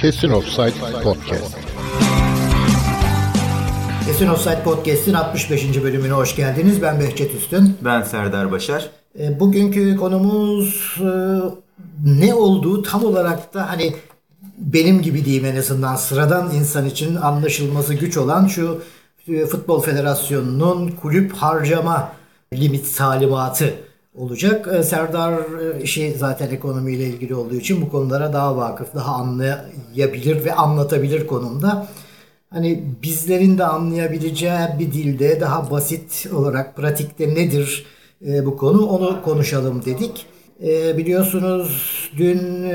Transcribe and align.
Kesin 0.00 0.30
Offside 0.30 1.02
Podcast. 1.02 1.56
Kesin 4.06 4.28
Offside 4.28 4.62
Podcast'in 4.62 5.14
65. 5.14 5.82
bölümüne 5.82 6.12
hoş 6.12 6.36
geldiniz. 6.36 6.82
Ben 6.82 7.00
Behçet 7.00 7.34
Üstün. 7.34 7.76
Ben 7.84 8.02
Serdar 8.02 8.52
Başar. 8.52 8.90
E, 9.18 9.40
bugünkü 9.40 9.96
konumuz 9.96 10.96
e, 11.00 11.10
ne 12.04 12.34
olduğu 12.34 12.82
tam 12.82 13.04
olarak 13.04 13.54
da 13.54 13.70
hani 13.70 13.94
benim 14.58 15.02
gibi 15.02 15.24
diyeyim 15.24 15.44
en 15.44 15.56
azından 15.56 15.96
sıradan 15.96 16.54
insan 16.54 16.86
için 16.86 17.16
anlaşılması 17.16 17.94
güç 17.94 18.16
olan 18.16 18.46
şu 18.46 18.82
e, 19.28 19.46
Futbol 19.46 19.80
Federasyonu'nun 19.80 20.88
kulüp 20.88 21.32
harcama 21.32 22.12
limit 22.54 22.96
talimatı 22.96 23.74
olacak. 24.14 24.84
Serdar 24.84 25.34
işi 25.82 26.14
zaten 26.18 26.50
ekonomiyle 26.50 27.04
ilgili 27.04 27.34
olduğu 27.34 27.54
için 27.54 27.82
bu 27.82 27.90
konulara 27.90 28.32
daha 28.32 28.56
vakıf, 28.56 28.94
daha 28.94 29.14
anlayabilir 29.14 30.44
ve 30.44 30.54
anlatabilir 30.54 31.26
konumda. 31.26 31.86
Hani 32.50 32.84
bizlerin 33.02 33.58
de 33.58 33.64
anlayabileceği 33.64 34.58
bir 34.78 34.92
dilde 34.92 35.40
daha 35.40 35.70
basit 35.70 36.26
olarak 36.32 36.76
pratikte 36.76 37.34
nedir 37.34 37.86
bu 38.20 38.56
konu 38.56 38.86
onu 38.86 39.22
konuşalım 39.22 39.84
dedik. 39.84 40.26
biliyorsunuz 40.98 42.10
dün 42.18 42.70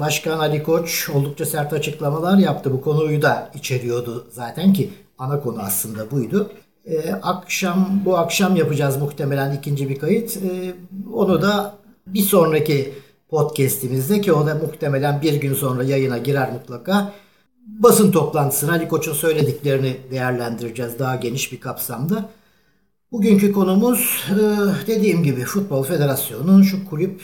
Başkan 0.00 0.38
Ali 0.38 0.62
Koç 0.62 1.10
oldukça 1.14 1.46
sert 1.46 1.72
açıklamalar 1.72 2.38
yaptı. 2.38 2.72
Bu 2.72 2.80
konuyu 2.80 3.22
da 3.22 3.50
içeriyordu 3.54 4.26
zaten 4.30 4.72
ki 4.72 4.90
ana 5.18 5.40
konu 5.40 5.58
aslında 5.62 6.10
buydu. 6.10 6.50
E, 6.86 7.12
akşam 7.12 8.00
bu 8.04 8.18
akşam 8.18 8.56
yapacağız 8.56 8.96
muhtemelen 8.96 9.54
ikinci 9.56 9.88
bir 9.88 9.98
kayıt. 9.98 10.36
E, 10.36 10.74
onu 11.12 11.42
da 11.42 11.74
bir 12.06 12.20
sonraki 12.20 12.92
podcast'imizde 13.28 14.20
ki 14.20 14.32
o 14.32 14.46
da 14.46 14.54
muhtemelen 14.54 15.22
bir 15.22 15.34
gün 15.34 15.54
sonra 15.54 15.84
yayına 15.84 16.18
girer 16.18 16.52
mutlaka. 16.52 17.12
Basın 17.66 18.10
toplantısına 18.10 18.72
Ali 18.72 18.88
Koç'un 18.88 19.12
söylediklerini 19.12 19.96
değerlendireceğiz 20.10 20.98
daha 20.98 21.16
geniş 21.16 21.52
bir 21.52 21.60
kapsamda. 21.60 22.28
Bugünkü 23.12 23.52
konumuz 23.52 24.24
e, 24.30 24.36
dediğim 24.86 25.22
gibi 25.22 25.40
Futbol 25.44 25.82
Federasyonu'nun 25.82 26.62
şu 26.62 26.88
kulüp 26.90 27.20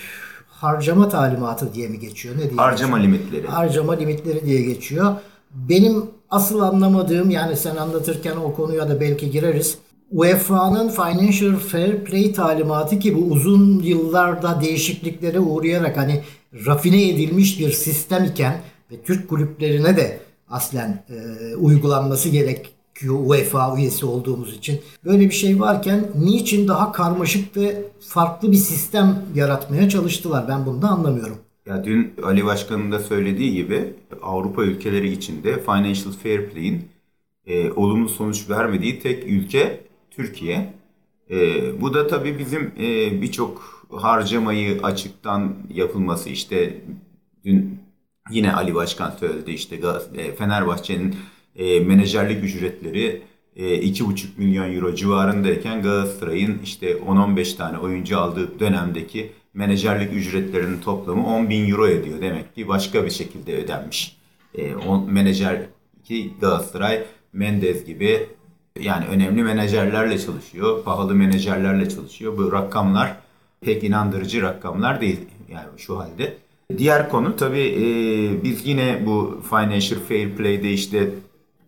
harcama 0.49 1.09
talimatı 1.09 1.75
diye 1.75 1.89
mi 1.89 2.01
geçiyor? 2.01 2.35
Ne 2.37 2.41
diye 2.51 2.57
Harcama 2.57 2.99
geçiyor? 2.99 3.19
limitleri. 3.19 3.47
Harcama 3.47 3.93
limitleri 3.93 4.47
diye 4.47 4.63
geçiyor. 4.63 5.15
Benim 5.51 6.05
asıl 6.33 6.61
anlamadığım 6.61 7.31
yani 7.31 7.57
sen 7.57 7.77
anlatırken 7.77 8.37
o 8.37 8.55
konuya 8.55 8.89
da 8.89 9.01
belki 9.01 9.31
gireriz. 9.31 9.79
UEFA'nın 10.11 10.89
Financial 10.89 11.57
Fair 11.57 12.05
Play 12.05 12.33
talimatı 12.33 12.99
ki 12.99 13.17
bu 13.17 13.33
uzun 13.33 13.83
yıllarda 13.83 14.61
değişikliklere 14.61 15.41
uğrayarak 15.41 15.97
hani 15.97 16.23
rafine 16.67 17.09
edilmiş 17.09 17.61
bir 17.61 17.73
sistem 17.73 18.25
iken 18.25 18.61
ve 18.91 19.03
Türk 19.03 19.29
kulüplerine 19.29 19.97
de 19.97 20.21
aslen 20.51 21.05
e, 21.11 21.57
uygulanması 21.57 22.29
gerekiyor 22.29 23.15
UEFA 23.25 23.77
üyesi 23.77 24.07
olduğumuz 24.07 24.55
için. 24.55 24.81
Böyle 25.05 25.25
bir 25.25 25.35
şey 25.35 25.61
varken 25.61 26.09
niçin 26.19 26.69
daha 26.69 26.93
karmaşık 26.93 27.57
ve 27.57 27.85
farklı 28.01 28.53
bir 28.53 28.57
sistem 28.57 29.23
yaratmaya 29.35 29.89
çalıştılar? 29.89 30.49
Ben 30.49 30.67
bunu 30.67 30.83
da 30.83 30.89
anlamıyorum. 30.89 31.39
Ya 31.67 31.85
dün 31.85 32.15
Ali 32.23 32.45
Başkan'ın 32.45 32.93
da 32.93 32.99
söylediği 32.99 33.55
gibi 33.55 33.95
Avrupa 34.23 34.65
ülkeleri 34.65 35.13
içinde 35.13 35.61
Financial 35.61 36.13
Fair 36.23 36.51
Play'in 36.51 36.89
e, 37.47 37.71
olumlu 37.73 38.09
sonuç 38.09 38.51
vermediği 38.51 39.01
tek 39.01 39.25
ülke 39.27 39.85
Türkiye. 40.11 40.75
E, 41.31 41.37
bu 41.81 41.95
da 41.95 42.07
tabii 42.07 42.39
bizim 42.39 42.73
e, 42.79 43.23
birçok 43.23 43.87
harcamayı 43.91 44.83
açıktan 44.83 45.57
yapılması 45.75 46.31
işte 46.31 46.81
dün 47.45 47.79
yine 48.31 48.53
Ali 48.53 48.75
Başkan 48.75 49.11
söyledi 49.11 49.51
işte 49.51 49.81
e, 50.15 50.33
Fenerbahçe'nin 50.33 51.17
e, 51.57 51.81
menajerlik 51.81 52.45
ücretleri 52.45 53.23
e, 53.57 53.65
2,5 53.65 54.27
milyon 54.37 54.75
euro 54.75 54.95
civarındayken 54.95 55.83
Galatasaray'ın 55.83 56.59
işte 56.65 56.93
10-15 56.93 57.57
tane 57.57 57.79
oyuncu 57.79 58.19
aldığı 58.19 58.61
dönemdeki 58.61 59.33
menajerlik 59.55 60.13
ücretlerinin 60.13 60.81
toplamı 60.81 61.27
10 61.27 61.51
bin 61.51 61.71
euro 61.71 61.89
ediyor. 61.89 62.21
Demek 62.21 62.55
ki 62.55 62.69
başka 62.69 63.05
bir 63.05 63.11
şekilde 63.11 63.57
ödenmiş. 63.57 64.17
E, 64.55 64.75
on, 64.75 65.13
menajer 65.13 65.63
ki 66.05 66.33
Galatasaray, 66.41 67.05
Mendez 67.33 67.85
gibi 67.85 68.29
yani 68.81 69.07
önemli 69.07 69.43
menajerlerle 69.43 70.19
çalışıyor. 70.19 70.85
Pahalı 70.85 71.15
menajerlerle 71.15 71.89
çalışıyor. 71.89 72.39
Bu 72.39 72.53
rakamlar 72.53 73.17
pek 73.61 73.85
inandırıcı 73.85 74.43
rakamlar 74.43 75.01
değil 75.01 75.21
yani 75.49 75.69
şu 75.77 75.99
halde. 75.99 76.37
Diğer 76.79 77.09
konu 77.09 77.37
tabii 77.37 77.69
e, 77.69 78.45
biz 78.45 78.67
yine 78.67 79.03
bu 79.07 79.43
Financial 79.51 80.01
Fair 80.09 80.31
Play'de 80.31 80.73
işte 80.73 81.11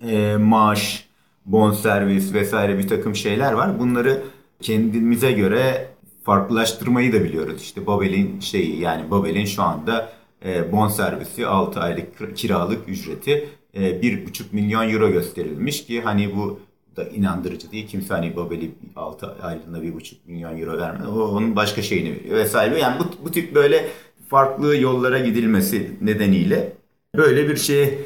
e, 0.08 0.36
maaş, 0.36 1.08
bonservis 1.46 2.34
vesaire 2.34 2.78
bir 2.78 2.88
takım 2.88 3.16
şeyler 3.16 3.52
var. 3.52 3.78
Bunları 3.78 4.22
kendimize 4.60 5.32
göre 5.32 5.88
farklılaştırmayı 6.24 7.12
da 7.12 7.24
biliyoruz. 7.24 7.62
İşte 7.62 7.86
Babel'in 7.86 8.40
şeyi 8.40 8.80
yani 8.80 9.10
Babel'in 9.10 9.44
şu 9.44 9.62
anda 9.62 10.12
e, 10.44 10.72
bon 10.72 10.88
servisi 10.88 11.46
6 11.46 11.80
aylık 11.80 12.36
kiralık 12.36 12.88
ücreti 12.88 13.48
e, 13.74 13.80
1,5 13.80 14.42
milyon 14.52 14.90
euro 14.90 15.12
gösterilmiş 15.12 15.86
ki 15.86 16.00
hani 16.00 16.36
bu 16.36 16.60
da 16.96 17.04
inandırıcı 17.04 17.72
değil. 17.72 17.88
Kimse 17.88 18.14
hani 18.14 18.36
Babel'i 18.36 18.70
6 18.96 19.34
aylığında 19.42 19.78
1,5 19.78 20.14
milyon 20.26 20.60
euro 20.60 20.78
vermez. 20.78 21.08
O 21.08 21.28
onun 21.28 21.56
başka 21.56 21.82
şeyini 21.82 22.14
veriyor 22.14 22.36
vesaire. 22.36 22.78
Yani 22.78 22.96
bu, 23.00 23.24
bu 23.24 23.30
tip 23.30 23.54
böyle 23.54 23.88
farklı 24.28 24.76
yollara 24.76 25.18
gidilmesi 25.18 25.90
nedeniyle 26.00 26.72
böyle 27.16 27.48
bir 27.48 27.56
şeye 27.56 27.98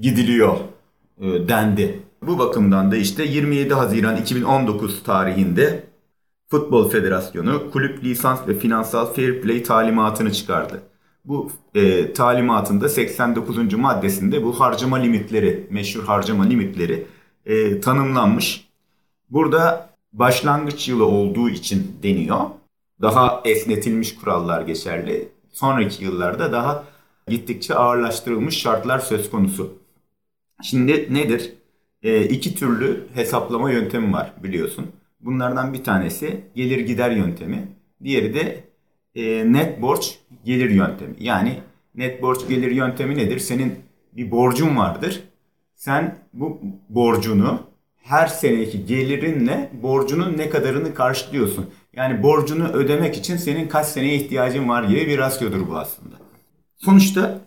gidiliyor 0.00 0.56
e, 1.20 1.48
dendi. 1.48 2.00
Bu 2.22 2.38
bakımdan 2.38 2.92
da 2.92 2.96
işte 2.96 3.24
27 3.24 3.74
Haziran 3.74 4.16
2019 4.16 5.02
tarihinde 5.02 5.91
Futbol 6.52 6.88
Federasyonu 6.88 7.70
kulüp 7.70 8.04
lisans 8.04 8.48
ve 8.48 8.58
finansal 8.58 9.06
fair 9.06 9.42
play 9.42 9.62
talimatını 9.62 10.32
çıkardı. 10.32 10.82
Bu 11.24 11.50
e, 11.74 12.12
talimatın 12.12 12.88
89. 12.88 13.74
maddesinde 13.74 14.42
bu 14.44 14.60
harcama 14.60 14.96
limitleri, 14.96 15.66
meşhur 15.70 16.04
harcama 16.04 16.44
limitleri 16.44 17.06
e, 17.46 17.80
tanımlanmış. 17.80 18.68
Burada 19.30 19.90
başlangıç 20.12 20.88
yılı 20.88 21.06
olduğu 21.06 21.48
için 21.48 21.96
deniyor. 22.02 22.40
Daha 23.02 23.42
esnetilmiş 23.44 24.14
kurallar 24.14 24.62
geçerli. 24.62 25.28
Sonraki 25.52 26.04
yıllarda 26.04 26.52
daha 26.52 26.84
gittikçe 27.28 27.74
ağırlaştırılmış 27.74 28.58
şartlar 28.58 28.98
söz 28.98 29.30
konusu. 29.30 29.72
Şimdi 30.62 31.14
nedir? 31.14 31.52
E, 32.02 32.24
iki 32.24 32.54
türlü 32.54 33.06
hesaplama 33.14 33.70
yöntemi 33.70 34.12
var 34.12 34.32
biliyorsun. 34.42 34.86
Bunlardan 35.22 35.72
bir 35.72 35.84
tanesi 35.84 36.40
gelir 36.54 36.78
gider 36.78 37.10
yöntemi. 37.10 37.68
Diğeri 38.04 38.34
de 38.34 38.64
e, 39.14 39.52
net 39.52 39.82
borç 39.82 40.18
gelir 40.44 40.70
yöntemi. 40.70 41.14
Yani 41.20 41.60
net 41.94 42.22
borç 42.22 42.48
gelir 42.48 42.70
yöntemi 42.70 43.16
nedir? 43.16 43.38
Senin 43.38 43.74
bir 44.12 44.30
borcun 44.30 44.76
vardır. 44.76 45.22
Sen 45.74 46.14
bu 46.32 46.60
borcunu 46.88 47.60
her 48.02 48.26
seneki 48.26 48.86
gelirinle 48.86 49.70
borcunun 49.82 50.38
ne 50.38 50.50
kadarını 50.50 50.94
karşılıyorsun. 50.94 51.66
Yani 51.92 52.22
borcunu 52.22 52.68
ödemek 52.68 53.16
için 53.16 53.36
senin 53.36 53.68
kaç 53.68 53.86
seneye 53.86 54.14
ihtiyacın 54.14 54.68
var 54.68 54.84
gibi 54.84 55.06
bir 55.06 55.18
rasyodur 55.18 55.68
bu 55.68 55.76
aslında. 55.76 56.14
Sonuçta 56.76 57.40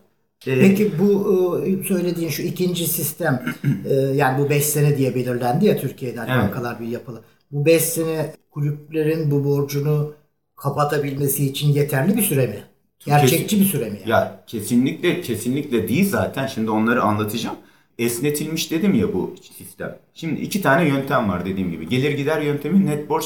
e, 0.47 0.59
Peki 0.59 0.91
bu 0.99 1.61
e, 1.65 1.83
söylediğin 1.83 2.29
şu 2.29 2.41
ikinci 2.41 2.87
sistem 2.87 3.45
e, 3.89 3.93
yani 3.93 4.43
bu 4.43 4.49
5 4.49 4.65
sene 4.65 4.97
diye 4.97 5.15
belirlendi 5.15 5.65
ya 5.65 5.77
Türkiye'de 5.77 6.19
hani 6.19 6.31
evet. 6.31 6.43
bankalar 6.43 6.79
bir 6.79 6.87
yapılı 6.87 7.21
bu 7.51 7.65
5 7.65 7.83
sene 7.83 8.33
kulüplerin 8.51 9.31
bu 9.31 9.45
borcunu 9.45 10.13
kapatabilmesi 10.55 11.45
için 11.45 11.67
yeterli 11.67 12.17
bir 12.17 12.21
süre 12.21 12.47
mi? 12.47 12.63
Gerçekçi 13.05 13.47
Kesin, 13.47 13.61
bir 13.61 13.65
süre 13.65 13.89
mi? 13.89 13.97
Yani? 13.99 14.09
Ya 14.09 14.43
kesinlikle 14.47 15.21
kesinlikle 15.21 15.87
değil 15.87 16.09
zaten. 16.09 16.47
Şimdi 16.47 16.71
onları 16.71 17.01
anlatacağım. 17.01 17.55
Esnetilmiş 17.99 18.71
dedim 18.71 18.93
ya 18.93 19.13
bu 19.13 19.35
sistem. 19.57 19.97
Şimdi 20.13 20.41
iki 20.41 20.61
tane 20.61 20.87
yöntem 20.87 21.29
var 21.29 21.45
dediğim 21.45 21.71
gibi. 21.71 21.89
Gelir 21.89 22.11
gider 22.11 22.41
yöntemi, 22.41 22.85
net 22.85 23.09
borç 23.09 23.25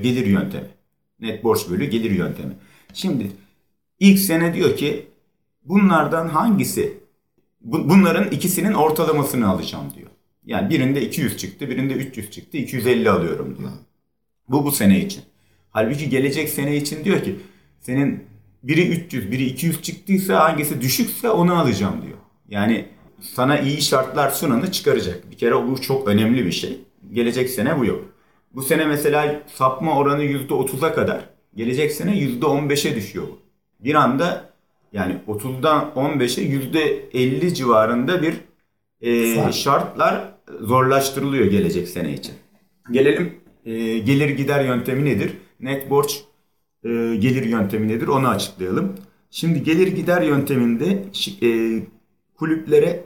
gelir 0.00 0.26
yöntemi. 0.26 0.68
Net 1.20 1.44
borç 1.44 1.70
bölü 1.70 1.84
gelir 1.84 2.10
yöntemi. 2.10 2.52
Şimdi 2.94 3.30
ilk 4.00 4.18
sene 4.18 4.54
diyor 4.54 4.76
ki 4.76 5.06
bunlardan 5.64 6.28
hangisi 6.28 6.98
bunların 7.60 8.30
ikisinin 8.30 8.72
ortalamasını 8.72 9.48
alacağım 9.48 9.92
diyor. 9.96 10.10
Yani 10.48 10.70
birinde 10.70 11.02
200 11.02 11.36
çıktı, 11.38 11.70
birinde 11.70 11.94
300 11.94 12.30
çıktı, 12.30 12.56
250 12.56 13.10
alıyorum 13.10 13.56
diyor. 13.58 13.70
Bu 14.48 14.64
bu 14.64 14.72
sene 14.72 15.00
için. 15.00 15.22
Halbuki 15.70 16.08
gelecek 16.08 16.48
sene 16.48 16.76
için 16.76 17.04
diyor 17.04 17.22
ki 17.22 17.36
senin 17.80 18.24
biri 18.62 18.88
300, 18.88 19.30
biri 19.32 19.44
200 19.44 19.82
çıktıysa 19.82 20.40
hangisi 20.40 20.80
düşükse 20.80 21.30
onu 21.30 21.58
alacağım 21.58 22.02
diyor. 22.06 22.18
Yani 22.48 22.86
sana 23.20 23.58
iyi 23.58 23.82
şartlar 23.82 24.30
sunanı 24.30 24.72
çıkaracak. 24.72 25.30
Bir 25.30 25.36
kere 25.38 25.54
bu 25.68 25.80
çok 25.80 26.08
önemli 26.08 26.46
bir 26.46 26.52
şey. 26.52 26.78
Gelecek 27.12 27.50
sene 27.50 27.78
bu 27.78 27.84
yok. 27.84 28.04
Bu 28.54 28.62
sene 28.62 28.86
mesela 28.86 29.42
sapma 29.46 29.98
oranı 29.98 30.24
%30'a 30.24 30.94
kadar. 30.94 31.30
Gelecek 31.54 31.92
sene 31.92 32.12
%15'e 32.18 32.94
düşüyor 32.96 33.28
bu. 33.28 33.38
Bir 33.80 33.94
anda 33.94 34.48
Yani 34.92 35.16
30'dan 35.28 35.92
15'e 35.96 36.44
%50 37.12 37.54
civarında 37.54 38.22
bir 38.22 38.34
e, 39.00 39.52
şartlar 39.52 40.37
zorlaştırılıyor 40.60 41.44
gelecek 41.44 41.88
sene 41.88 42.12
için. 42.12 42.34
Gelelim 42.90 43.34
e, 43.64 43.98
gelir 43.98 44.28
gider 44.28 44.64
yöntemi 44.64 45.04
nedir? 45.04 45.32
Net 45.60 45.90
borç 45.90 46.24
e, 46.84 46.88
gelir 47.16 47.44
yöntemi 47.44 47.88
nedir? 47.88 48.08
Onu 48.08 48.28
açıklayalım. 48.28 48.92
Şimdi 49.30 49.62
gelir 49.62 49.86
gider 49.86 50.22
yönteminde 50.22 51.04
e, 51.42 51.82
kulüplere 52.34 53.04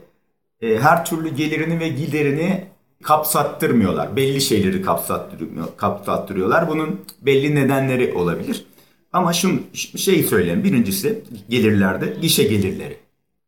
e, 0.61 0.77
her 0.77 1.05
türlü 1.05 1.35
gelirini 1.35 1.79
ve 1.79 1.89
giderini 1.89 2.63
kapsattırmıyorlar. 3.03 4.15
Belli 4.15 4.41
şeyleri 4.41 4.81
kapsattırıyor, 4.81 5.67
kapsattırıyorlar. 5.77 6.67
Bunun 6.67 7.01
belli 7.21 7.55
nedenleri 7.55 8.13
olabilir. 8.13 8.65
Ama 9.13 9.33
şu 9.33 9.59
şeyi 9.73 10.23
söyleyeyim. 10.23 10.63
Birincisi 10.63 11.23
gelirlerde 11.49 12.17
gişe 12.21 12.43
gelirleri. 12.43 12.97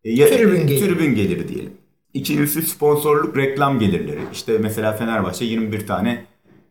E, 0.03 0.15
tribün 0.15 0.67
geliri. 0.67 0.79
Tribün 0.79 1.15
geliri 1.15 1.47
diyelim. 1.47 1.71
İkincisi 2.15 2.61
sponsorluk 2.61 3.37
reklam 3.37 3.79
gelirleri. 3.79 4.19
İşte 4.33 4.57
mesela 4.57 4.93
Fenerbahçe 4.93 5.45
21 5.45 5.87
tane 5.87 6.25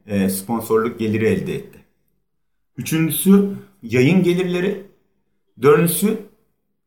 e, 0.07 0.29
sponsorluk 0.29 0.99
geliri 0.99 1.27
elde 1.27 1.55
etti. 1.55 1.79
Üçüncüsü 2.77 3.51
yayın 3.83 4.23
gelirleri. 4.23 4.87
Dördüncüsü 5.63 6.19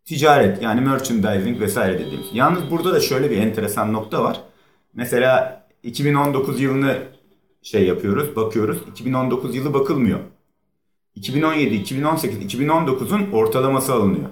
ticaret 0.06 0.62
yani 0.62 0.82
merchandising 0.82 1.60
vesaire 1.60 2.00
dediğimiz. 2.00 2.28
Yalnız 2.34 2.72
burada 2.72 2.94
da 2.94 3.00
şöyle 3.00 3.32
bir 3.32 3.38
enteresan 3.38 3.94
nokta 3.94 4.24
var. 4.24 4.42
Mesela 4.94 5.64
2019 5.84 6.62
yılını 6.62 6.98
şey 7.62 7.88
yapıyoruz, 7.88 8.36
bakıyoruz. 8.36 8.78
2019 8.92 9.56
yılı 9.56 9.74
bakılmıyor. 9.74 10.20
2017, 11.16 11.76
2018, 11.76 12.56
2019'un 12.56 13.32
ortalaması 13.32 13.94
alınıyor. 13.94 14.30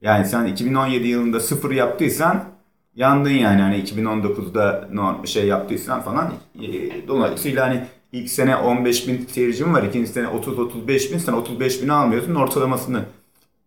Yani 0.00 0.26
sen 0.26 0.46
2017 0.46 1.08
yılında 1.08 1.40
sıfır 1.40 1.70
yaptıysan 1.70 2.57
yandın 2.98 3.30
yani 3.30 3.62
hani 3.62 3.76
2019'da 3.76 4.88
normal 4.92 5.26
şey 5.26 5.46
yaptıysan 5.46 6.02
falan. 6.02 6.32
E, 6.62 7.08
dolayısıyla 7.08 7.66
hani 7.66 7.84
ilk 8.12 8.30
sene 8.30 8.56
15 8.56 9.08
bin 9.08 9.26
seyircim 9.26 9.74
var, 9.74 9.82
ikinci 9.82 10.10
sene 10.10 10.26
30-35 10.26 11.12
bin, 11.12 11.18
sen 11.18 11.32
35 11.32 11.82
bini 11.82 11.92
almıyorsun 11.92 12.34
ortalamasını 12.34 13.04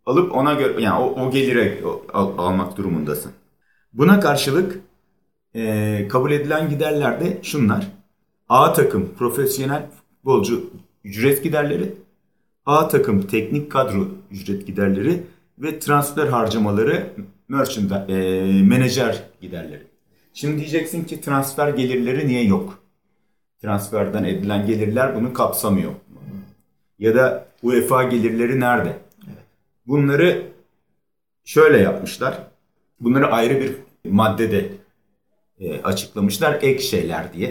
alıp 0.05 0.35
ona 0.35 0.53
göre 0.53 0.81
yani 0.81 0.99
o, 1.03 1.25
o 1.25 1.31
gelire 1.31 1.81
al, 2.13 2.37
almak 2.37 2.77
durumundasın. 2.77 3.31
Buna 3.93 4.19
karşılık 4.19 4.79
e, 5.55 6.07
kabul 6.07 6.31
edilen 6.31 6.69
giderler 6.69 7.19
de 7.19 7.39
şunlar. 7.43 7.87
A 8.49 8.73
takım 8.73 9.09
profesyonel 9.17 9.89
futbolcu 9.91 10.63
ücret 11.03 11.43
giderleri, 11.43 11.95
A 12.65 12.87
takım 12.87 13.21
teknik 13.21 13.71
kadro 13.71 14.07
ücret 14.31 14.67
giderleri 14.67 15.23
ve 15.57 15.79
transfer 15.79 16.27
harcamaları 16.27 17.13
merchandise, 17.51 18.05
e, 18.09 18.61
menajer 18.63 19.23
giderleri. 19.41 19.83
Şimdi 20.33 20.57
diyeceksin 20.57 21.03
ki 21.03 21.21
transfer 21.21 21.69
gelirleri 21.69 22.27
niye 22.27 22.43
yok? 22.43 22.83
Transferden 23.61 24.23
edilen 24.23 24.65
gelirler 24.65 25.15
bunu 25.15 25.33
kapsamıyor. 25.33 25.91
Ya 26.99 27.15
da 27.15 27.47
UEFA 27.63 28.03
gelirleri 28.03 28.59
nerede? 28.59 28.97
Bunları 29.87 30.47
şöyle 31.43 31.77
yapmışlar. 31.77 32.47
Bunları 32.99 33.27
ayrı 33.27 33.59
bir 33.59 33.75
maddede 34.11 34.69
e, 35.59 35.81
açıklamışlar. 35.81 36.59
Ek 36.61 36.79
şeyler 36.79 37.33
diye. 37.33 37.49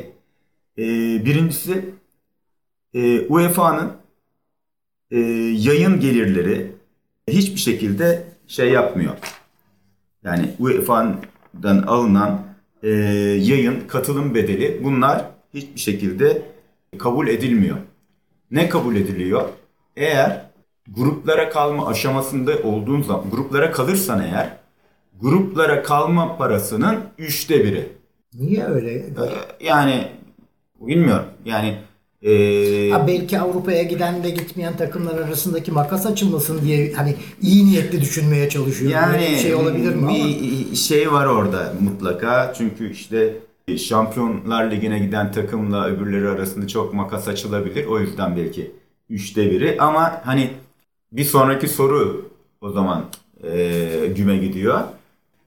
E, 0.78 0.84
birincisi 1.24 1.84
e, 2.94 3.20
UEFA'nın 3.20 3.92
e, 5.10 5.18
yayın 5.68 6.00
gelirleri 6.00 6.72
hiçbir 7.28 7.60
şekilde 7.60 8.24
şey 8.46 8.70
yapmıyor. 8.70 9.16
Yani 10.24 10.54
UEFA'dan 10.58 11.82
alınan 11.82 12.40
e, 12.82 12.88
yayın, 12.88 13.80
katılım 13.88 14.34
bedeli 14.34 14.80
bunlar 14.84 15.24
hiçbir 15.54 15.80
şekilde 15.80 16.42
kabul 16.98 17.28
edilmiyor. 17.28 17.76
Ne 18.50 18.68
kabul 18.68 18.96
ediliyor? 18.96 19.48
Eğer 19.96 20.50
gruplara 20.88 21.50
kalma 21.50 21.86
aşamasında 21.86 22.52
olduğun 22.62 23.02
zaman, 23.02 23.30
gruplara 23.30 23.70
kalırsan 23.70 24.22
eğer, 24.22 24.56
gruplara 25.20 25.82
kalma 25.82 26.36
parasının 26.36 27.00
üçte 27.18 27.64
biri. 27.64 27.88
Niye 28.34 28.64
öyle? 28.64 28.94
Ee, 28.94 29.06
yani 29.60 30.08
bilmiyorum. 30.80 31.26
Yani 31.44 31.78
ee, 32.22 32.90
ha 32.90 33.06
belki 33.06 33.40
Avrupa'ya 33.40 33.82
giden 33.82 34.22
ve 34.22 34.30
gitmeyen 34.30 34.76
takımlar 34.76 35.18
arasındaki 35.18 35.72
makas 35.72 36.06
açılmasın 36.06 36.62
diye 36.64 36.92
hani 36.92 37.16
iyi 37.42 37.66
niyetli 37.66 38.00
düşünmeye 38.00 38.48
çalışıyor. 38.48 38.90
Yani 38.90 39.20
bir 39.20 39.36
şey 39.36 39.54
olabilir 39.54 39.94
mi? 39.94 40.08
Bir 40.08 40.66
ama? 40.68 40.74
şey 40.74 41.12
var 41.12 41.26
orada 41.26 41.74
mutlaka. 41.80 42.52
Çünkü 42.58 42.92
işte 42.92 43.36
Şampiyonlar 43.78 44.70
Ligi'ne 44.70 44.98
giden 44.98 45.32
takımla 45.32 45.86
öbürleri 45.86 46.28
arasında 46.28 46.68
çok 46.68 46.94
makas 46.94 47.28
açılabilir. 47.28 47.86
O 47.86 48.00
yüzden 48.00 48.36
belki 48.36 48.70
üçte 49.10 49.50
biri. 49.50 49.76
Ama 49.80 50.20
hani 50.24 50.50
bir 51.12 51.24
sonraki 51.24 51.68
soru 51.68 52.30
o 52.60 52.70
zaman 52.70 53.04
e, 53.44 54.12
güme 54.16 54.36
gidiyor. 54.36 54.80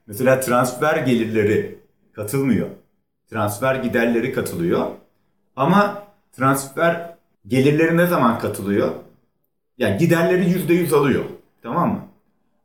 Mesela 0.08 0.40
transfer 0.40 0.98
gelirleri 0.98 1.78
katılmıyor. 2.14 2.68
Transfer 3.30 3.76
giderleri 3.76 4.34
katılıyor. 4.34 4.88
Ama 5.56 6.04
transfer 6.34 7.16
gelirleri 7.48 7.98
ne 7.98 8.06
zaman 8.06 8.40
katılıyor? 8.40 8.92
Yani 9.78 9.98
giderleri 9.98 10.50
yüzde 10.50 10.74
yüz 10.74 10.94
alıyor. 10.94 11.24
Tamam 11.64 11.92
mı? 11.92 12.00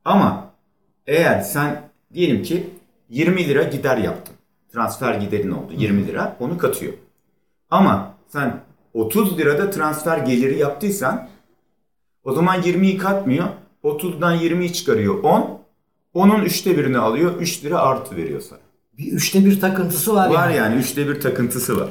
Ama 0.05 0.51
eğer 1.07 1.41
sen 1.41 1.91
diyelim 2.15 2.43
ki 2.43 2.71
20 3.09 3.49
lira 3.49 3.63
gider 3.63 3.97
yaptın. 3.97 4.35
Transfer 4.73 5.15
giderin 5.15 5.51
oldu 5.51 5.73
20 5.77 6.07
lira. 6.07 6.37
Onu 6.41 6.59
katıyor. 6.59 6.93
Ama 7.71 8.15
sen 8.29 8.61
30 8.95 9.39
lirada 9.39 9.71
transfer 9.71 10.19
geliri 10.19 10.59
yaptıysan 10.59 11.29
o 12.25 12.33
zaman 12.33 12.63
20'yi 12.63 12.99
katmıyor. 12.99 13.49
30'dan 13.85 14.37
20'yi 14.37 14.73
çıkarıyor 14.73 15.23
10. 15.23 15.59
10'un 16.15 16.45
üçte 16.45 16.79
birini 16.79 16.99
alıyor. 16.99 17.41
3 17.41 17.65
lira 17.65 17.79
artı 17.79 18.17
veriyor 18.17 18.41
sana. 18.41 18.59
Bir 18.99 19.13
üçte 19.13 19.45
bir 19.45 19.61
takıntısı 19.61 20.15
var, 20.15 20.29
var 20.29 20.35
yani. 20.35 20.41
Var 20.41 20.51
yani 20.51 20.77
üçte 20.77 21.09
bir 21.09 21.21
takıntısı 21.21 21.81
var. 21.81 21.89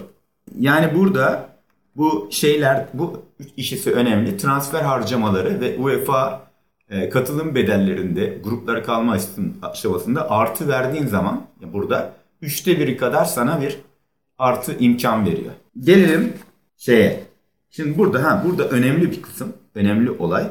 Yani 0.60 0.96
burada 0.96 1.50
bu 1.98 2.28
şeyler, 2.32 2.86
bu 2.94 3.22
işisi 3.58 3.92
önemli. 3.92 4.38
Transfer 4.38 4.82
harcamaları 4.82 5.62
ve 5.62 5.78
UEFA 5.78 6.48
e, 6.90 7.10
katılım 7.10 7.56
bedellerinde 7.56 8.38
gruplara 8.44 8.84
kalma 8.84 9.18
aşamasında 9.62 10.32
artı 10.32 10.68
verdiğin 10.68 11.08
zaman 11.08 11.48
burada 11.74 12.14
üçte 12.42 12.80
biri 12.80 12.98
kadar 12.98 13.26
sana 13.26 13.62
bir 13.62 13.78
artı 14.38 14.78
imkan 14.80 15.26
veriyor. 15.26 15.52
Gelelim 15.80 16.34
şeye. 16.78 17.24
Şimdi 17.70 17.98
burada 17.98 18.24
ha 18.24 18.44
burada 18.46 18.70
önemli 18.70 19.12
bir 19.12 19.22
kısım 19.22 19.54
önemli 19.76 20.12
olay. 20.12 20.48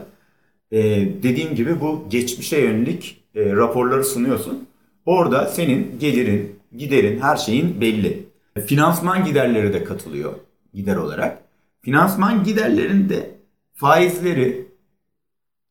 Ee, 0.73 0.79
dediğim 1.23 1.55
gibi 1.55 1.81
bu 1.81 2.07
geçmişe 2.11 2.61
yönelik 2.61 3.25
e, 3.35 3.53
raporları 3.53 4.05
sunuyorsun. 4.05 4.69
Orada 5.07 5.47
senin 5.47 5.99
gelirin, 5.99 6.59
giderin, 6.77 7.21
her 7.21 7.37
şeyin 7.37 7.81
belli. 7.81 8.27
Finansman 8.67 9.25
giderleri 9.25 9.73
de 9.73 9.85
katılıyor 9.85 10.33
gider 10.77 10.97
olarak. 10.97 11.43
Finansman 11.83 12.45
giderlerinde 12.45 13.31
faizleri 13.75 14.67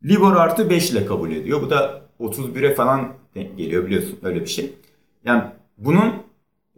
Libor 0.03 0.35
artı 0.35 0.69
5 0.69 0.91
ile 0.91 1.05
kabul 1.05 1.31
ediyor. 1.31 1.61
Bu 1.61 1.69
da 1.69 2.01
31'e 2.19 2.75
falan 2.75 3.13
geliyor 3.33 3.85
biliyorsun 3.85 4.19
öyle 4.23 4.41
bir 4.41 4.49
şey. 4.49 4.73
Yani 5.25 5.43
bunun 5.77 6.13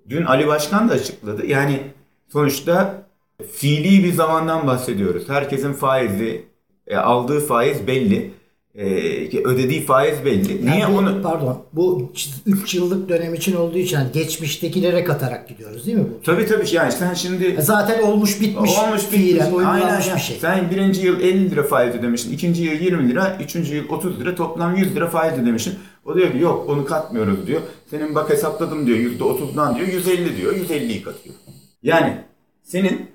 dün 0.10 0.26
Ali 0.26 0.48
Başkan 0.48 0.90
da 0.90 0.94
açıkladı. 0.94 1.46
Yani 1.46 1.82
sonuçta 2.28 3.08
fiili 3.52 4.04
bir 4.04 4.14
zamandan 4.14 4.68
bahsediyoruz. 4.68 5.30
Herkesin 5.30 5.74
faizi 5.74 6.46
e, 6.88 6.98
aldığı 6.98 7.40
faiz 7.40 7.88
belli. 7.88 8.34
E, 8.78 9.44
ödediği 9.44 9.86
faiz 9.86 10.26
belli. 10.26 10.66
Niye 10.66 10.78
yani 10.78 10.94
bu, 10.94 10.98
onu 10.98 11.22
pardon 11.22 11.64
bu 11.74 12.12
3 12.46 12.76
yıllık 12.76 13.10
dönem 13.10 13.34
için 13.34 13.56
olduğu 13.56 13.78
için 13.78 13.98
yani 13.98 14.12
geçmiştekilere 14.14 15.04
katarak 15.04 15.50
gidiyoruz 15.50 15.86
değil 15.86 15.98
mi 15.98 16.04
bu? 16.04 16.24
Tabii 16.24 16.46
tabii 16.46 16.66
yani 16.72 16.92
sen 16.92 17.14
şimdi 17.14 17.46
e, 17.46 17.62
zaten 17.62 18.02
olmuş 18.02 18.42
bitmiş. 18.42 18.72
Olmuş 18.78 19.12
bitmiş. 19.12 19.44
Aynen. 19.66 20.02
bir 20.16 20.20
şey. 20.20 20.38
Sen 20.38 20.72
birinci 20.72 21.06
yıl 21.06 21.20
50 21.20 21.52
lira 21.52 21.64
faiz 21.64 21.96
ödemişsin. 21.96 22.34
ikinci 22.34 22.64
yıl 22.64 22.82
20 22.82 23.10
lira. 23.10 23.38
Üçüncü 23.44 23.76
yıl 23.76 23.90
30 23.90 24.20
lira. 24.20 24.36
Toplam 24.36 24.76
100 24.76 24.96
lira 24.96 25.08
faiz 25.10 25.40
ödemişsin. 25.40 25.76
O 26.06 26.16
diyor 26.16 26.32
ki 26.32 26.38
yok 26.38 26.70
onu 26.70 26.86
katmıyoruz 26.86 27.48
diyor. 27.48 27.62
Senin 27.90 28.16
bak 28.16 28.30
hesapladım 28.30 28.88
diyor 28.88 28.98
%30'dan 28.98 29.76
diyor 29.76 29.88
150 29.88 30.38
diyor. 30.38 30.56
150'yi 30.56 31.04
katıyor. 31.04 31.36
Yani 31.84 32.18
senin 32.64 33.08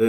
ee, 0.00 0.04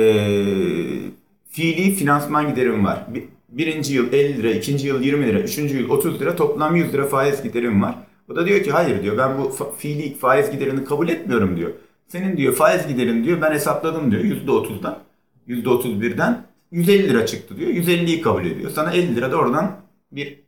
fiili 1.50 1.96
finansman 1.96 2.50
giderim 2.50 2.86
var. 2.86 3.06
Bir, 3.08 3.24
birinci 3.52 3.94
yıl 3.94 4.14
50 4.14 4.38
lira, 4.38 4.52
ikinci 4.52 4.88
yıl 4.88 5.02
20 5.02 5.28
lira, 5.28 5.40
üçüncü 5.40 5.78
yıl 5.78 5.90
30 5.90 6.22
lira 6.22 6.36
toplam 6.36 6.76
100 6.76 6.94
lira 6.94 7.08
faiz 7.08 7.44
giderim 7.44 7.82
var. 7.82 7.96
O 8.32 8.36
da 8.36 8.48
diyor 8.48 8.64
ki 8.64 8.72
hayır 8.72 9.04
diyor 9.04 9.18
ben 9.18 9.38
bu 9.38 9.42
fa- 9.42 9.76
fiili 9.78 10.14
faiz 10.18 10.52
giderini 10.52 10.86
kabul 10.86 11.10
etmiyorum 11.10 11.58
diyor. 11.58 11.72
Senin 12.08 12.38
diyor 12.38 12.54
faiz 12.54 12.88
giderin 12.88 13.24
diyor 13.24 13.42
ben 13.42 13.52
hesapladım 13.52 14.12
diyor 14.12 14.24
%30'dan, 14.24 15.00
%31'den 15.48 16.44
150 16.72 17.10
lira 17.10 17.26
çıktı 17.26 17.58
diyor. 17.58 17.70
150'yi 17.70 18.22
kabul 18.22 18.46
ediyor. 18.46 18.72
Sana 18.72 18.92
50 18.92 19.16
lira 19.16 19.32
da 19.32 19.36
oradan 19.38 19.78
bir 20.12 20.40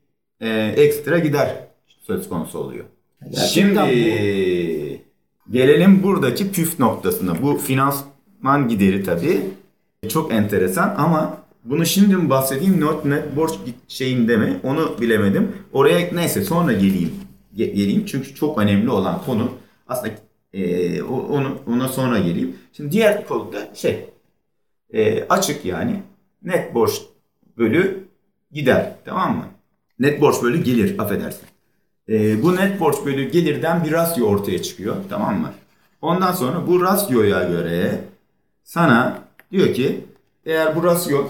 e, 0.41 0.73
ekstra 0.77 1.19
gider 1.19 1.55
söz 2.01 2.29
konusu 2.29 2.59
oluyor. 2.59 2.85
Gerçekten 3.31 3.87
Şimdi 3.87 5.01
gelelim 5.51 6.03
buradaki 6.03 6.51
püf 6.51 6.79
noktasına. 6.79 7.41
Bu 7.41 7.57
finansman 7.57 8.67
gideri 8.67 9.03
tabii 9.03 9.41
çok 10.09 10.33
enteresan 10.33 10.95
ama 10.97 11.37
bunu 11.63 11.85
şimdi 11.85 12.15
mi 12.15 12.29
bahsedeyim 12.29 12.81
not 12.81 13.05
net 13.05 13.35
borç 13.35 13.51
şeyinde 13.87 14.37
mi 14.37 14.59
onu 14.63 15.01
bilemedim. 15.01 15.51
Oraya 15.73 16.09
neyse 16.15 16.43
sonra 16.43 16.73
geleyim. 16.73 17.13
Ge- 17.55 17.73
geleyim 17.73 18.05
çünkü 18.05 18.35
çok 18.35 18.57
önemli 18.57 18.89
olan 18.89 19.21
konu 19.25 19.51
aslında 19.87 20.13
e, 20.53 21.01
onu 21.03 21.57
ona 21.67 21.87
sonra 21.87 22.19
geleyim. 22.19 22.55
Şimdi 22.73 22.91
diğer 22.91 23.27
konuda 23.27 23.75
şey 23.75 24.09
e, 24.93 25.23
açık 25.23 25.65
yani 25.65 26.03
net 26.43 26.75
borç 26.75 27.01
bölü 27.57 28.07
gider 28.51 28.95
tamam 29.05 29.37
mı? 29.37 29.45
Net 29.99 30.21
borç 30.21 30.43
bölü 30.43 30.63
gelir 30.63 30.99
affedersin. 30.99 31.47
E, 32.09 32.43
bu 32.43 32.55
net 32.55 32.79
borç 32.79 32.95
bölü 33.05 33.29
gelirden 33.31 33.83
bir 33.83 33.91
rasyo 33.91 34.25
ortaya 34.25 34.61
çıkıyor 34.61 34.95
tamam 35.09 35.41
mı? 35.41 35.53
Ondan 36.01 36.31
sonra 36.31 36.67
bu 36.67 36.81
rasyoya 36.81 37.43
göre 37.43 38.01
sana 38.63 39.19
diyor 39.51 39.73
ki 39.73 40.05
eğer 40.45 40.75
bu 40.75 40.83
rasyo 40.83 41.29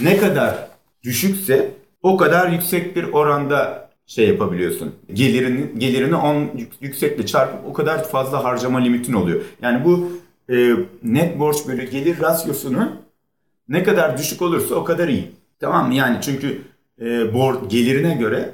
ne 0.00 0.16
kadar 0.16 0.68
düşükse 1.02 1.70
o 2.02 2.16
kadar 2.16 2.48
yüksek 2.48 2.96
bir 2.96 3.04
oranda 3.04 3.88
şey 4.06 4.28
yapabiliyorsun. 4.28 4.94
Gelirini 5.12 5.78
gelirini 5.78 6.16
10 6.16 6.50
yüksekle 6.80 7.26
çarpıp 7.26 7.60
o 7.70 7.72
kadar 7.72 8.08
fazla 8.08 8.44
harcama 8.44 8.78
limitin 8.78 9.12
oluyor. 9.12 9.40
Yani 9.62 9.84
bu 9.84 10.12
e, 10.52 10.76
net 11.02 11.38
borç 11.38 11.56
bölü 11.68 11.90
gelir 11.90 12.20
rasyosunu 12.20 12.92
ne 13.68 13.82
kadar 13.82 14.18
düşük 14.18 14.42
olursa 14.42 14.74
o 14.74 14.84
kadar 14.84 15.08
iyi. 15.08 15.32
Tamam 15.60 15.88
mı? 15.88 15.94
Yani 15.94 16.18
çünkü 16.22 16.62
e, 17.00 17.34
bor, 17.34 17.68
gelirine 17.68 18.14
göre 18.14 18.50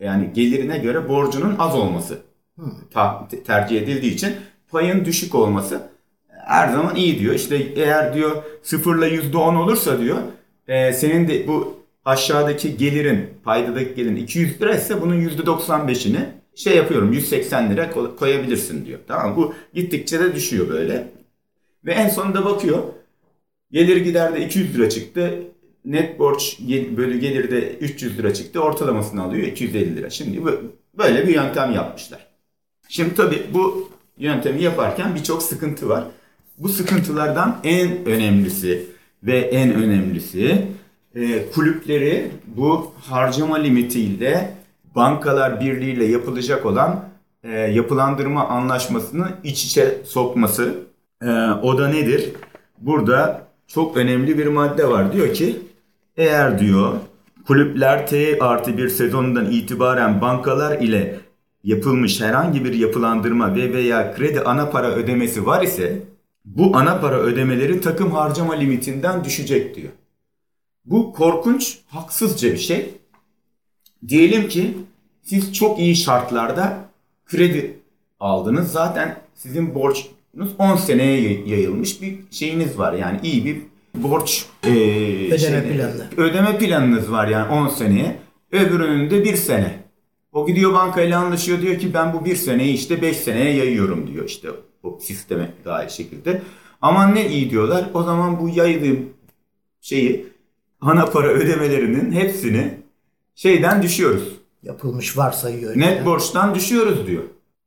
yani 0.00 0.30
gelirine 0.34 0.78
göre 0.78 1.08
borcunun 1.08 1.56
az 1.58 1.74
olması 1.74 2.18
ta- 2.90 3.28
te- 3.30 3.42
tercih 3.42 3.82
edildiği 3.82 4.14
için 4.14 4.34
payın 4.70 5.04
düşük 5.04 5.34
olması 5.34 5.82
her 6.46 6.68
zaman 6.68 6.96
iyi 6.96 7.18
diyor. 7.18 7.34
İşte 7.34 7.56
eğer 7.56 8.14
diyor 8.14 8.42
sıfırla 8.62 9.06
yüzde 9.06 9.36
on 9.36 9.54
olursa 9.54 10.00
diyor 10.00 10.18
e, 10.68 10.92
senin 10.92 11.28
de 11.28 11.48
bu 11.48 11.80
aşağıdaki 12.04 12.76
gelirin 12.76 13.26
paydadaki 13.44 13.94
gelirin 13.94 14.16
200 14.16 14.60
lira 14.62 14.74
ise 14.74 15.00
bunun 15.02 15.14
yüzde 15.14 15.42
95'ini 15.42 16.18
şey 16.54 16.76
yapıyorum 16.76 17.12
180 17.12 17.70
lira 17.70 17.90
koy- 17.90 18.16
koyabilirsin 18.16 18.86
diyor. 18.86 18.98
Tamam 19.08 19.36
bu 19.36 19.54
gittikçe 19.74 20.20
de 20.20 20.34
düşüyor 20.34 20.68
böyle. 20.68 21.08
Ve 21.84 21.92
en 21.92 22.08
sonunda 22.08 22.44
bakıyor 22.44 22.78
gelir 23.70 23.96
giderde 23.96 24.44
200 24.46 24.74
lira 24.78 24.88
çıktı. 24.90 25.38
Net 25.84 26.18
borç 26.18 26.58
bölü 26.96 27.18
gelirde 27.18 27.72
300 27.72 28.18
lira 28.18 28.34
çıktı. 28.34 28.60
Ortalamasını 28.60 29.22
alıyor 29.22 29.46
250 29.46 29.96
lira. 29.96 30.10
Şimdi 30.10 30.42
böyle 30.98 31.28
bir 31.28 31.34
yöntem 31.34 31.72
yapmışlar. 31.72 32.26
Şimdi 32.88 33.14
tabii 33.14 33.42
bu 33.54 33.90
yöntemi 34.18 34.62
yaparken 34.62 35.14
birçok 35.14 35.42
sıkıntı 35.42 35.88
var. 35.88 36.04
Bu 36.58 36.68
sıkıntılardan 36.68 37.60
en 37.64 38.06
önemlisi 38.06 38.86
ve 39.26 39.38
en 39.38 39.74
önemlisi 39.74 40.66
e, 41.14 41.50
kulüpleri 41.50 42.30
bu 42.46 42.92
harcama 43.00 43.56
limitiyle 43.56 44.52
bankalar 44.96 45.60
birliğiyle 45.60 46.04
yapılacak 46.04 46.66
olan 46.66 47.04
e, 47.44 47.50
yapılandırma 47.50 48.48
anlaşmasını 48.48 49.28
iç 49.44 49.64
içe 49.64 49.98
sokması. 50.04 50.74
E, 51.22 51.26
o 51.62 51.78
da 51.78 51.88
nedir? 51.88 52.32
Burada 52.78 53.46
çok 53.66 53.96
önemli 53.96 54.38
bir 54.38 54.46
madde 54.46 54.88
var. 54.88 55.12
Diyor 55.12 55.34
ki 55.34 55.56
eğer 56.16 56.58
diyor 56.58 56.92
kulüpler 57.46 58.06
T 58.06 58.38
artı 58.40 58.78
bir 58.78 58.88
sezonundan 58.88 59.50
itibaren 59.50 60.20
bankalar 60.20 60.78
ile 60.78 61.18
yapılmış 61.64 62.20
herhangi 62.20 62.64
bir 62.64 62.74
yapılandırma 62.74 63.54
ve 63.54 63.72
veya 63.72 64.14
kredi 64.14 64.40
ana 64.40 64.70
para 64.70 64.86
ödemesi 64.86 65.46
var 65.46 65.62
ise 65.62 66.02
bu 66.46 66.76
ana 66.76 67.00
para 67.00 67.18
ödemeleri 67.18 67.80
takım 67.80 68.10
harcama 68.10 68.54
limitinden 68.54 69.24
düşecek 69.24 69.76
diyor. 69.76 69.92
Bu 70.84 71.12
korkunç, 71.12 71.78
haksızca 71.86 72.52
bir 72.52 72.58
şey. 72.58 72.90
Diyelim 74.08 74.48
ki 74.48 74.74
siz 75.22 75.52
çok 75.52 75.78
iyi 75.78 75.96
şartlarda 75.96 76.88
kredi 77.26 77.78
aldınız. 78.20 78.72
Zaten 78.72 79.20
sizin 79.34 79.74
borcunuz 79.74 80.54
10 80.58 80.76
seneye 80.76 81.20
yay- 81.20 81.48
yayılmış 81.48 82.02
bir 82.02 82.18
şeyiniz 82.30 82.78
var. 82.78 82.92
Yani 82.92 83.20
iyi 83.22 83.44
bir 83.44 83.56
borç 83.94 84.46
ee, 84.64 84.70
Ödeme 85.30 85.68
planı. 85.72 86.10
Ödeme 86.16 86.58
planınız 86.58 87.12
var 87.12 87.28
yani 87.28 87.52
10 87.52 87.68
seneye. 87.68 88.16
Öbürünün 88.52 89.10
de 89.10 89.24
1 89.24 89.36
sene. 89.36 89.86
O 90.32 90.46
gidiyor 90.46 90.74
bankayla 90.74 91.20
anlaşıyor 91.20 91.62
diyor 91.62 91.78
ki 91.78 91.94
ben 91.94 92.12
bu 92.12 92.24
1 92.24 92.36
seneyi 92.36 92.74
işte 92.74 93.02
5 93.02 93.16
seneye 93.16 93.54
yayıyorum 93.54 94.06
diyor 94.12 94.24
işte 94.24 94.48
o 94.82 94.98
sisteme 95.00 95.52
dair 95.64 95.88
şekilde. 95.88 96.42
Aman 96.82 97.14
ne 97.14 97.28
iyi 97.28 97.50
diyorlar. 97.50 97.90
O 97.94 98.02
zaman 98.02 98.40
bu 98.40 98.48
yaydığım 98.48 99.08
şeyi 99.80 100.26
ana 100.80 101.06
para 101.06 101.28
ödemelerinin 101.28 102.12
hepsini 102.12 102.80
şeyden 103.34 103.82
düşüyoruz. 103.82 104.28
Yapılmış 104.62 105.16
varsayıyor. 105.16 105.76
Net 105.76 106.06
borçtan 106.06 106.54
düşüyoruz 106.54 107.06
diyor. 107.06 107.22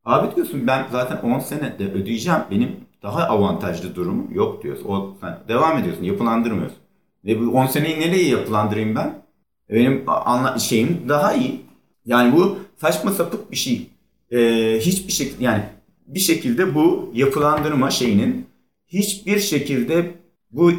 Abi 0.06 0.36
diyorsun 0.36 0.68
ben 0.68 0.88
zaten 0.92 1.18
10 1.18 1.40
senede 1.40 1.92
ödeyeceğim. 1.92 2.40
Benim 2.52 2.76
daha 3.04 3.24
avantajlı 3.24 3.96
durumum 3.96 4.34
yok 4.34 4.64
diyorsun. 4.64 4.86
O, 4.86 5.16
sen 5.22 5.40
devam 5.48 5.78
ediyorsun. 5.78 6.04
Yapılandırmıyorsun. 6.04 6.78
Ve 7.26 7.42
bu 7.42 7.52
10 7.52 7.66
seneyi 7.66 8.00
nereye 8.00 8.28
yapılandırayım 8.30 8.96
ben? 8.96 9.22
Benim 9.70 10.04
anla 10.08 10.60
şeyim 10.60 11.06
daha 11.10 11.34
iyi. 11.34 11.62
Yani 12.06 12.36
bu 12.38 12.58
saçma 12.78 13.12
sapık 13.12 13.52
bir 13.52 13.58
şey. 13.58 13.90
Ee, 14.32 14.80
hiçbir 14.82 15.14
şekilde 15.14 15.44
yani 15.44 15.64
bir 16.10 16.20
şekilde 16.20 16.76
bu 16.76 17.12
yapılandırma 17.14 17.92
şeyinin 17.92 18.48
hiçbir 18.88 19.40
şekilde 19.40 20.12
bu 20.52 20.72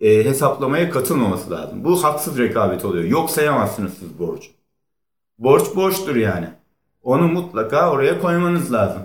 e, 0.00 0.24
hesaplamaya 0.24 0.90
katılmaması 0.90 1.50
lazım. 1.50 1.84
Bu 1.84 2.04
haksız 2.04 2.38
rekabet 2.38 2.84
oluyor. 2.84 3.04
Yok 3.04 3.30
sayamazsınız 3.30 3.92
siz 3.98 4.18
borcu. 4.18 4.48
Borç 5.38 5.76
borçtur 5.76 6.16
yani. 6.16 6.46
Onu 7.02 7.28
mutlaka 7.28 7.90
oraya 7.90 8.20
koymanız 8.20 8.72
lazım. 8.72 9.02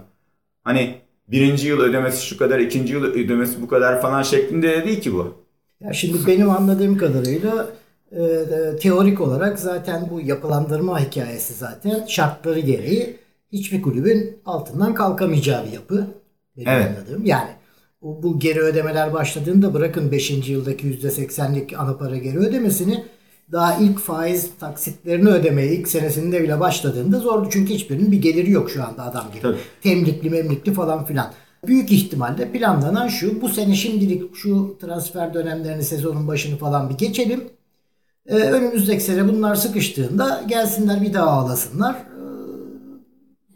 Hani 0.63 0.95
birinci 1.27 1.67
yıl 1.67 1.79
ödemesi 1.79 2.25
şu 2.25 2.37
kadar, 2.37 2.59
ikinci 2.59 2.93
yıl 2.93 3.03
ödemesi 3.03 3.61
bu 3.61 3.67
kadar 3.67 4.01
falan 4.01 4.23
şeklinde 4.23 4.69
de 4.69 4.85
değil 4.85 5.01
ki 5.01 5.13
bu. 5.13 5.33
Ya 5.81 5.93
şimdi 5.93 6.27
benim 6.27 6.49
anladığım 6.49 6.97
kadarıyla 6.97 7.67
e, 8.11 8.23
e, 8.23 8.77
teorik 8.77 9.21
olarak 9.21 9.59
zaten 9.59 10.07
bu 10.11 10.21
yapılandırma 10.21 10.99
hikayesi 10.99 11.53
zaten 11.53 12.05
şartları 12.07 12.59
gereği 12.59 13.17
hiçbir 13.51 13.81
kulübün 13.81 14.39
altından 14.45 14.95
kalkamayacağı 14.95 15.65
bir 15.65 15.71
yapı. 15.71 16.07
Benim 16.57 16.69
Evet. 16.69 16.97
anladığım. 16.97 17.25
Yani 17.25 17.49
bu, 18.01 18.39
geri 18.39 18.59
ödemeler 18.59 19.13
başladığında 19.13 19.73
bırakın 19.73 20.11
5. 20.11 20.49
yıldaki 20.49 20.87
%80'lik 20.87 21.79
ana 21.79 21.97
para 21.97 22.17
geri 22.17 22.37
ödemesini 22.37 23.05
daha 23.51 23.75
ilk 23.75 23.99
faiz 23.99 24.49
taksitlerini 24.59 25.29
ödemeye 25.29 25.75
ilk 25.75 25.87
senesinde 25.87 26.43
bile 26.43 26.59
başladığında 26.59 27.19
zordu. 27.19 27.47
Çünkü 27.51 27.73
hiçbirinin 27.73 28.11
bir 28.11 28.21
geliri 28.21 28.51
yok 28.51 28.71
şu 28.71 28.83
anda 28.83 29.03
adam 29.03 29.27
gibi. 29.31 29.41
Tabii. 29.41 29.57
Temlikli 29.81 30.29
memlikli 30.29 30.73
falan 30.73 31.05
filan. 31.05 31.33
Büyük 31.67 31.91
ihtimalle 31.91 32.51
planlanan 32.51 33.07
şu. 33.07 33.41
Bu 33.41 33.49
sene 33.49 33.75
şimdilik 33.75 34.35
şu 34.35 34.77
transfer 34.81 35.33
dönemlerini 35.33 35.83
sezonun 35.83 36.27
başını 36.27 36.57
falan 36.57 36.89
bir 36.89 36.97
geçelim. 36.97 37.43
Ee, 38.25 38.35
önümüzdeki 38.35 39.03
sene 39.03 39.27
bunlar 39.27 39.55
sıkıştığında 39.55 40.43
gelsinler 40.47 41.01
bir 41.01 41.13
daha 41.13 41.27
ağlasınlar 41.29 41.95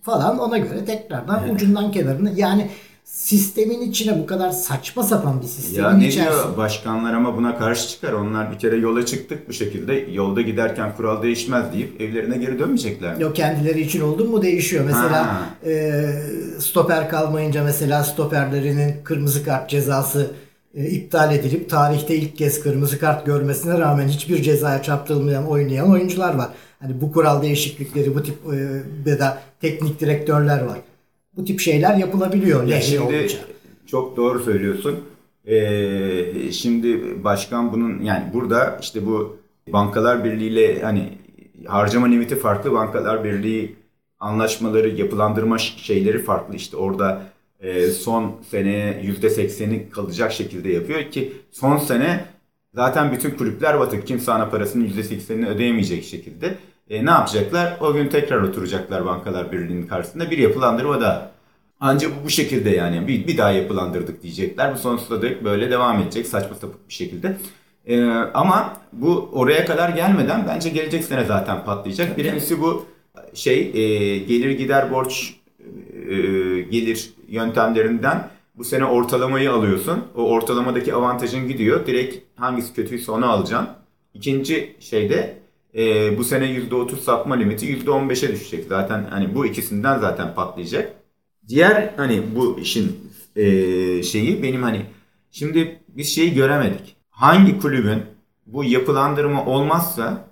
falan 0.03 0.39
ona 0.39 0.57
göre 0.57 0.85
tekrardan 0.85 1.49
ucundan 1.49 1.91
kenarını 1.91 2.31
yani 2.35 2.69
sistemin 3.03 3.81
içine 3.81 4.19
bu 4.19 4.25
kadar 4.25 4.51
saçma 4.51 5.03
sapan 5.03 5.41
bir 5.41 5.47
sistemin 5.47 5.83
Ya 5.87 5.93
ne 5.93 6.07
içerisinde 6.07 6.33
diyor 6.43 6.57
başkanlar 6.57 7.13
ama 7.13 7.37
buna 7.37 7.57
karşı 7.57 7.89
çıkar. 7.89 8.13
Onlar 8.13 8.51
bir 8.51 8.59
kere 8.59 8.75
yola 8.77 9.05
çıktık 9.05 9.49
bu 9.49 9.53
şekilde. 9.53 9.93
Yolda 9.93 10.41
giderken 10.41 10.95
kural 10.95 11.23
değişmez 11.23 11.73
deyip 11.73 12.01
evlerine 12.01 12.37
geri 12.37 12.59
dönmeyecekler. 12.59 13.15
Yok 13.17 13.35
kendileri 13.35 13.81
için 13.81 14.01
oldu 14.01 14.25
mu 14.25 14.41
değişiyor. 14.41 14.85
Mesela 14.85 15.25
Ha. 15.27 15.39
e, 15.69 16.03
stoper 16.59 17.09
kalmayınca 17.09 17.63
mesela 17.63 18.03
stoperlerinin 18.03 18.93
kırmızı 19.03 19.45
kart 19.45 19.69
cezası 19.69 20.31
iptal 20.75 21.35
edilip 21.35 21.69
tarihte 21.69 22.15
ilk 22.15 22.37
kez 22.37 22.63
kırmızı 22.63 22.99
kart 22.99 23.25
görmesine 23.25 23.79
rağmen 23.79 24.07
hiçbir 24.07 24.41
cezaya 24.41 24.83
çarptırılmayan 24.83 25.47
oynayan 25.47 25.91
oyuncular 25.91 26.35
var. 26.35 26.49
Hani 26.79 27.01
bu 27.01 27.11
kural 27.11 27.41
değişiklikleri 27.41 28.15
bu 28.15 28.23
tip 28.23 28.35
e, 29.05 29.19
da 29.19 29.41
teknik 29.61 29.99
direktörler 29.99 30.61
var. 30.63 30.77
Bu 31.37 31.45
tip 31.45 31.59
şeyler 31.59 31.95
yapılabiliyor. 31.95 32.63
Ya 32.63 32.81
şimdi 32.81 33.01
olunca. 33.01 33.37
çok 33.87 34.17
doğru 34.17 34.39
söylüyorsun. 34.39 34.99
Ee, 35.45 36.51
şimdi 36.51 37.23
başkan 37.23 37.73
bunun 37.73 38.01
yani 38.01 38.23
burada 38.33 38.79
işte 38.81 39.05
bu 39.05 39.37
bankalar 39.67 40.23
birliğiyle 40.23 40.81
hani 40.81 41.09
harcama 41.65 42.07
limiti 42.07 42.35
farklı 42.35 42.71
bankalar 42.71 43.23
birliği 43.23 43.75
anlaşmaları 44.19 44.89
yapılandırma 44.89 45.57
şeyleri 45.57 46.23
farklı 46.23 46.55
işte 46.55 46.77
orada 46.77 47.21
e, 47.21 47.40
son 47.91 48.35
seneye 48.49 49.01
yüzde 49.03 49.29
sekseni 49.29 49.89
kalacak 49.89 50.31
şekilde 50.31 50.69
yapıyor 50.71 51.11
ki 51.11 51.33
son 51.51 51.77
sene 51.77 52.25
zaten 52.73 53.11
bütün 53.11 53.31
kulüpler 53.31 53.79
batık 53.79 54.07
kimse 54.07 54.31
ana 54.31 54.49
parasının 54.49 54.83
yüzde 54.83 55.03
seksenini 55.03 55.47
ödeyemeyecek 55.47 56.03
şekilde 56.03 56.57
E, 56.91 57.05
ne 57.05 57.09
yapacaklar? 57.11 57.77
O 57.81 57.93
gün 57.93 58.07
tekrar 58.07 58.41
oturacaklar 58.41 59.05
Bankalar 59.05 59.51
Birliği'nin 59.51 59.87
karşısında 59.87 60.31
bir 60.31 60.37
yapılandırma 60.37 61.01
daha. 61.01 61.31
Ancak 61.79 62.11
bu, 62.11 62.25
bu 62.25 62.29
şekilde 62.29 62.69
yani 62.69 63.07
bir, 63.07 63.27
bir 63.27 63.37
daha 63.37 63.51
yapılandırdık 63.51 64.23
diyecekler. 64.23 64.73
Bu 64.73 64.77
sonsuza 64.77 65.21
dek 65.21 65.43
böyle 65.43 65.71
devam 65.71 65.99
edecek 65.99 66.27
saçma 66.27 66.55
sapık 66.55 66.89
bir 66.89 66.93
şekilde. 66.93 67.37
Ee, 67.85 68.05
ama 68.33 68.77
bu 68.93 69.29
oraya 69.33 69.65
kadar 69.65 69.89
gelmeden 69.89 70.45
bence 70.47 70.69
gelecek 70.69 71.03
sene 71.03 71.25
zaten 71.25 71.65
patlayacak. 71.65 72.17
Birincisi 72.17 72.61
bu 72.61 72.85
şey 73.33 73.59
e, 73.59 74.17
gelir 74.17 74.51
gider 74.51 74.91
borç 74.91 75.33
e, 76.09 76.15
gelir 76.61 77.13
yöntemlerinden 77.27 78.29
bu 78.55 78.63
sene 78.63 78.85
ortalamayı 78.85 79.51
alıyorsun. 79.51 80.03
O 80.15 80.23
ortalamadaki 80.23 80.93
avantajın 80.93 81.47
gidiyor. 81.47 81.87
Direkt 81.87 82.39
hangisi 82.39 82.73
kötüyse 82.73 83.11
onu 83.11 83.31
alacaksın. 83.31 83.69
İkinci 84.13 84.75
şeyde 84.79 85.37
e, 85.77 86.17
bu 86.17 86.23
sene 86.23 86.45
%30 86.45 86.95
sapma 86.95 87.35
limiti 87.35 87.77
%15'e 87.77 88.31
düşecek. 88.31 88.65
Zaten 88.69 89.07
hani 89.09 89.35
bu 89.35 89.45
ikisinden 89.45 89.99
zaten 89.99 90.35
patlayacak. 90.35 90.93
Diğer 91.47 91.93
hani 91.97 92.23
bu 92.35 92.59
işin 92.59 92.99
e, 93.35 93.43
şeyi 94.03 94.43
benim 94.43 94.63
hani 94.63 94.85
şimdi 95.31 95.79
biz 95.87 96.15
şeyi 96.15 96.33
göremedik. 96.33 96.95
Hangi 97.09 97.59
kulübün 97.59 98.01
bu 98.45 98.63
yapılandırma 98.63 99.45
olmazsa 99.45 100.30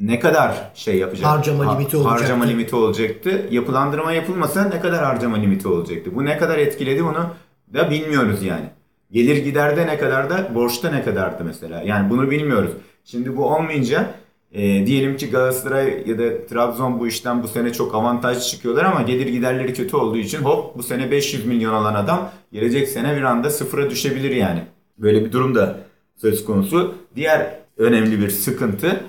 ne 0.00 0.20
kadar 0.20 0.70
şey 0.74 0.98
yapacak? 0.98 1.26
Harcama 1.26 1.72
limiti 1.72 1.96
olacaktı. 1.96 2.22
Harcama 2.22 2.44
limiti 2.44 2.76
olacaktı. 2.76 3.46
Yapılandırma 3.50 4.12
yapılmasa 4.12 4.64
ne 4.64 4.80
kadar 4.80 5.04
harcama 5.04 5.36
limiti 5.36 5.68
olacaktı? 5.68 6.10
Bu 6.14 6.24
ne 6.24 6.38
kadar 6.38 6.58
etkiledi 6.58 7.02
onu 7.02 7.26
da 7.74 7.90
bilmiyoruz 7.90 8.42
yani. 8.42 8.64
Gelir 9.12 9.36
giderde 9.36 9.86
ne 9.86 9.98
kadar 9.98 10.30
da 10.30 10.54
borçta 10.54 10.90
ne 10.90 11.02
kadardı 11.02 11.44
mesela. 11.44 11.82
Yani 11.82 12.10
bunu 12.10 12.30
bilmiyoruz. 12.30 12.70
Şimdi 13.04 13.36
bu 13.36 13.44
olmayınca 13.44 14.14
e, 14.52 14.86
diyelim 14.86 15.16
ki 15.16 15.30
Galatasaray 15.30 16.02
ya 16.06 16.18
da 16.18 16.46
Trabzon 16.46 17.00
bu 17.00 17.08
işten 17.08 17.42
bu 17.42 17.48
sene 17.48 17.72
çok 17.72 17.94
avantajlı 17.94 18.42
çıkıyorlar 18.42 18.84
ama 18.84 19.02
gelir 19.02 19.26
giderleri 19.26 19.74
kötü 19.74 19.96
olduğu 19.96 20.18
için 20.18 20.38
hop 20.38 20.78
bu 20.78 20.82
sene 20.82 21.10
500 21.10 21.46
milyon 21.46 21.74
alan 21.74 21.94
adam 21.94 22.30
gelecek 22.52 22.88
sene 22.88 23.16
bir 23.16 23.22
anda 23.22 23.50
sıfıra 23.50 23.90
düşebilir 23.90 24.30
yani. 24.30 24.62
Böyle 24.98 25.24
bir 25.24 25.32
durum 25.32 25.54
da 25.54 25.78
söz 26.16 26.44
konusu. 26.44 26.94
Diğer 27.16 27.60
önemli 27.76 28.20
bir 28.20 28.30
sıkıntı 28.30 29.00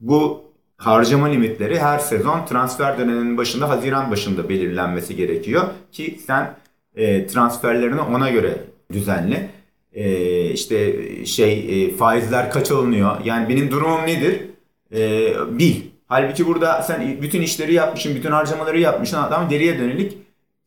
bu 0.00 0.44
harcama 0.76 1.26
limitleri 1.26 1.78
her 1.78 1.98
sezon 1.98 2.44
transfer 2.46 2.98
döneminin 2.98 3.38
başında 3.38 3.68
Haziran 3.68 4.10
başında 4.10 4.48
belirlenmesi 4.48 5.16
gerekiyor 5.16 5.64
ki 5.92 6.18
sen 6.26 6.56
e, 6.96 7.26
transferlerini 7.26 8.00
ona 8.00 8.30
göre 8.30 8.58
düzenle. 8.92 9.50
E, 9.92 10.44
işte 10.50 10.96
şey 11.26 11.84
e, 11.84 11.96
faizler 11.96 12.50
kaç 12.50 12.70
alınıyor? 12.70 13.16
Yani 13.24 13.48
benim 13.48 13.70
durumum 13.70 14.06
nedir? 14.06 14.40
E, 14.94 15.32
bil. 15.58 15.76
Halbuki 16.06 16.46
burada 16.46 16.82
sen 16.82 17.22
bütün 17.22 17.42
işleri 17.42 17.74
yapmışsın, 17.74 18.14
bütün 18.14 18.30
harcamaları 18.30 18.80
yapmışsın. 18.80 19.16
Adam 19.16 19.48
geriye 19.48 19.78
dönelik 19.78 20.18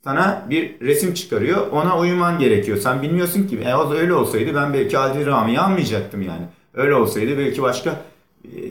sana 0.04 0.46
bir 0.50 0.80
resim 0.82 1.14
çıkarıyor. 1.14 1.68
Ona 1.72 2.00
uyuman 2.00 2.40
gerekiyor. 2.40 2.78
Sen 2.78 3.02
bilmiyorsun 3.02 3.48
ki. 3.48 3.60
E, 3.66 3.96
öyle 3.96 4.14
olsaydı 4.14 4.56
ben 4.56 4.74
belki 4.74 4.98
Adil 4.98 5.26
Rami'yi 5.26 5.60
almayacaktım 5.60 6.22
yani. 6.22 6.46
Öyle 6.74 6.96
olsaydı 6.96 7.38
belki 7.38 7.62
başka 7.62 8.02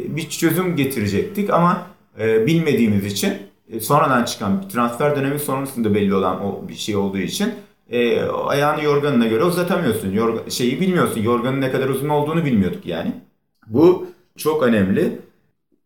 bir 0.08 0.28
çözüm 0.28 0.76
getirecektik 0.76 1.50
ama 1.50 1.86
e, 2.20 2.46
bilmediğimiz 2.46 3.04
için 3.04 3.32
e, 3.68 3.80
sonradan 3.80 4.24
çıkan 4.24 4.68
transfer 4.68 5.16
dönemi 5.16 5.38
sonrasında 5.38 5.94
belli 5.94 6.14
olan 6.14 6.44
o 6.44 6.68
bir 6.68 6.74
şey 6.74 6.96
olduğu 6.96 7.18
için 7.18 7.52
e, 7.90 8.20
ayağını 8.22 8.82
yorganına 8.84 9.26
göre 9.26 9.44
uzatamıyorsun. 9.44 10.12
Yorga, 10.12 10.50
şeyi 10.50 10.80
bilmiyorsun. 10.80 11.22
Yorganın 11.22 11.60
ne 11.60 11.72
kadar 11.72 11.88
uzun 11.88 12.08
olduğunu 12.08 12.44
bilmiyorduk 12.44 12.86
yani. 12.86 13.12
Bu 13.66 14.06
çok 14.36 14.62
önemli. 14.62 15.18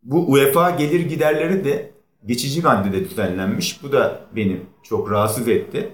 Bu 0.03 0.31
UEFA 0.31 0.69
gelir 0.69 0.99
giderleri 0.99 1.63
de 1.65 1.91
geçici 2.25 2.61
maddede 2.61 3.09
düzenlenmiş. 3.09 3.83
Bu 3.83 3.91
da 3.91 4.21
beni 4.35 4.57
çok 4.83 5.11
rahatsız 5.11 5.47
etti. 5.47 5.89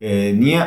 E, 0.00 0.40
niye 0.40 0.60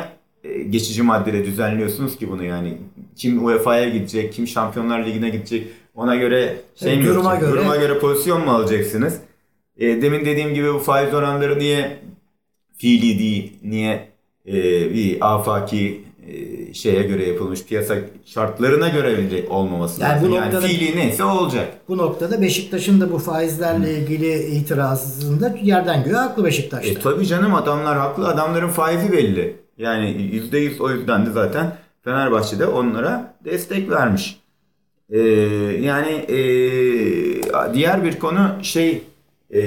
geçici 0.70 1.02
maddede 1.02 1.44
düzenliyorsunuz 1.44 2.16
ki 2.16 2.30
bunu 2.30 2.44
yani? 2.44 2.78
Kim 3.16 3.46
UEFA'ya 3.46 3.88
gidecek, 3.88 4.32
kim 4.32 4.46
Şampiyonlar 4.46 5.06
Ligi'ne 5.06 5.28
gidecek? 5.28 5.66
Ona 5.94 6.16
göre 6.16 6.56
şey 6.74 6.98
mi 6.98 7.06
duruma 7.06 7.34
göre. 7.34 7.52
Duruma 7.52 7.76
göre 7.76 7.98
pozisyon 7.98 8.44
mu 8.44 8.50
alacaksınız? 8.50 9.18
E, 9.78 10.02
demin 10.02 10.24
dediğim 10.24 10.54
gibi 10.54 10.74
bu 10.74 10.78
faiz 10.78 11.14
oranları 11.14 11.58
niye 11.58 11.98
fiili 12.76 13.18
değil, 13.18 13.52
niye 13.62 14.08
e, 14.46 14.54
bir 14.94 15.34
afaki 15.34 16.04
e, 16.28 16.74
şeye 16.74 17.02
göre 17.02 17.28
yapılmış, 17.28 17.64
piyasa 17.64 17.94
şartlarına 18.24 18.88
göre 18.88 19.44
olmaması 19.48 20.00
yani 20.00 20.12
lazım. 20.12 20.30
Bu 20.30 20.34
yani 20.34 20.46
noktada, 20.46 20.66
fiili 20.66 20.96
neyse 20.96 21.24
olacak. 21.24 21.68
Bu 21.88 21.98
noktada 21.98 22.42
Beşiktaş'ın 22.42 23.00
da 23.00 23.12
bu 23.12 23.18
faizlerle 23.18 23.98
ilgili 23.98 24.34
itirazında 24.34 25.54
yerden 25.62 26.04
göğe 26.04 26.16
haklı 26.16 26.44
Beşiktaş'ta. 26.44 26.90
E 26.90 26.94
tabii 26.94 27.26
canım 27.26 27.54
adamlar 27.54 27.98
haklı. 27.98 28.28
Adamların 28.28 28.68
faizi 28.68 29.12
belli. 29.12 29.56
Yani 29.78 30.06
%100 30.52 30.80
o 30.80 30.90
yüzden 30.90 31.26
de 31.26 31.30
zaten 31.30 31.76
Fenerbahçe'de 32.04 32.66
onlara 32.66 33.34
destek 33.44 33.90
vermiş. 33.90 34.43
Ee, 35.14 35.18
yani 35.80 36.10
e, 36.10 37.74
diğer 37.74 38.04
bir 38.04 38.18
konu 38.18 38.58
şey 38.62 39.02
e, 39.54 39.60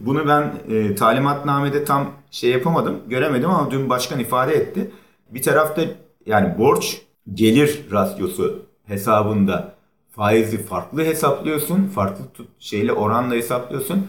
bunu 0.00 0.28
ben 0.28 0.52
e, 0.70 0.94
talimatnamede 0.94 1.84
tam 1.84 2.12
şey 2.30 2.50
yapamadım, 2.50 3.00
göremedim 3.08 3.50
ama 3.50 3.70
dün 3.70 3.88
başkan 3.88 4.18
ifade 4.18 4.54
etti. 4.54 4.90
Bir 5.30 5.42
tarafta 5.42 5.82
yani 6.26 6.58
borç 6.58 7.00
gelir 7.34 7.80
rasyosu 7.92 8.62
hesabında 8.86 9.74
faizi 10.10 10.64
farklı 10.64 11.04
hesaplıyorsun, 11.04 11.86
farklı 11.86 12.24
tut, 12.34 12.48
şeyle 12.58 12.92
oranla 12.92 13.34
hesaplıyorsun. 13.34 14.06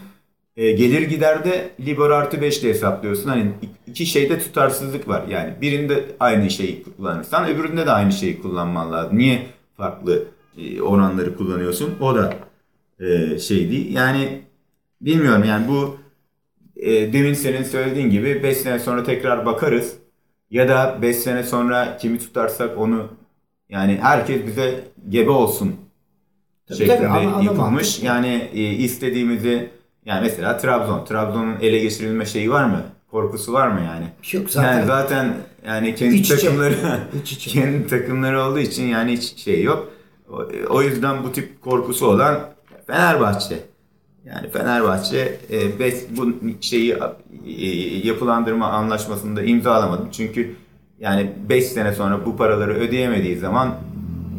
E, 0.56 0.72
gelir 0.72 1.02
giderde 1.02 1.70
Libor 1.80 2.10
artı 2.10 2.40
5 2.42 2.58
ile 2.58 2.68
hesaplıyorsun. 2.68 3.28
Hani 3.28 3.52
iki 3.86 4.06
şeyde 4.06 4.38
tutarsızlık 4.38 5.08
var. 5.08 5.24
Yani 5.28 5.54
birinde 5.60 6.04
aynı 6.20 6.50
şeyi 6.50 6.82
kullanırsan 6.82 7.48
öbüründe 7.48 7.86
de 7.86 7.90
aynı 7.90 8.12
şeyi 8.12 8.42
kullanman 8.42 8.92
lazım. 8.92 9.18
Niye 9.18 9.46
farklı 9.76 10.35
oranları 10.82 11.36
kullanıyorsun? 11.36 11.94
O 12.00 12.14
da 12.14 12.34
e, 13.00 13.38
şey 13.38 13.70
değil. 13.70 13.94
Yani 13.94 14.42
bilmiyorum 15.00 15.44
yani 15.44 15.68
bu 15.68 15.96
e, 16.76 17.12
demin 17.12 17.34
senin 17.34 17.62
söylediğin 17.62 18.10
gibi 18.10 18.42
5 18.42 18.56
sene 18.56 18.78
sonra 18.78 19.04
tekrar 19.04 19.46
bakarız. 19.46 19.92
Ya 20.50 20.68
da 20.68 20.98
5 21.02 21.16
sene 21.16 21.42
sonra 21.42 21.96
kimi 21.96 22.18
tutarsak 22.18 22.78
onu 22.78 23.08
yani 23.68 23.98
herkes 24.02 24.46
bize 24.46 24.84
gebe 25.08 25.30
olsun 25.30 25.76
tabii, 26.68 26.78
şeklinde 26.78 27.08
tabii, 27.08 27.44
yapılmış. 27.44 28.02
Yani 28.02 28.50
e, 28.54 28.62
istediğimizi 28.62 29.70
yani 30.04 30.20
mesela 30.22 30.56
Trabzon. 30.58 31.04
Trabzon'un 31.04 31.56
ele 31.60 31.78
geçirilme 31.78 32.26
şeyi 32.26 32.50
var 32.50 32.64
mı? 32.64 32.82
Korkusu 33.10 33.52
var 33.52 33.68
mı 33.68 33.80
yani? 33.80 34.06
Yok 34.32 34.50
zaten. 34.50 34.72
Yani 34.72 34.86
zaten 34.86 35.34
yani 35.66 35.94
kendi 35.94 36.14
iç 36.14 36.28
takımları 36.28 36.74
iç 37.22 37.38
kendi 37.48 37.86
takımları 37.86 38.42
olduğu 38.42 38.58
için 38.58 38.86
yani 38.86 39.12
hiç 39.12 39.36
şey 39.36 39.62
yok. 39.62 39.95
O, 40.30 40.48
o 40.70 40.82
yüzden 40.82 41.24
bu 41.24 41.32
tip 41.32 41.62
korkusu 41.62 42.06
olan 42.06 42.40
Fenerbahçe. 42.86 43.58
Yani 44.24 44.50
Fenerbahçe 44.50 45.38
e, 45.50 45.80
bu 46.16 46.32
şeyi 46.60 46.96
e, 47.46 47.66
yapılandırma 48.06 48.68
anlaşmasında 48.68 49.42
imzalamadı. 49.42 50.02
Çünkü 50.12 50.54
yani 51.00 51.32
5 51.48 51.64
sene 51.66 51.92
sonra 51.92 52.26
bu 52.26 52.36
paraları 52.36 52.74
ödeyemediği 52.74 53.36
zaman 53.36 53.74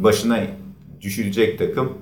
başına 0.04 0.40
düşürecek 1.02 1.60
takım 1.60 1.94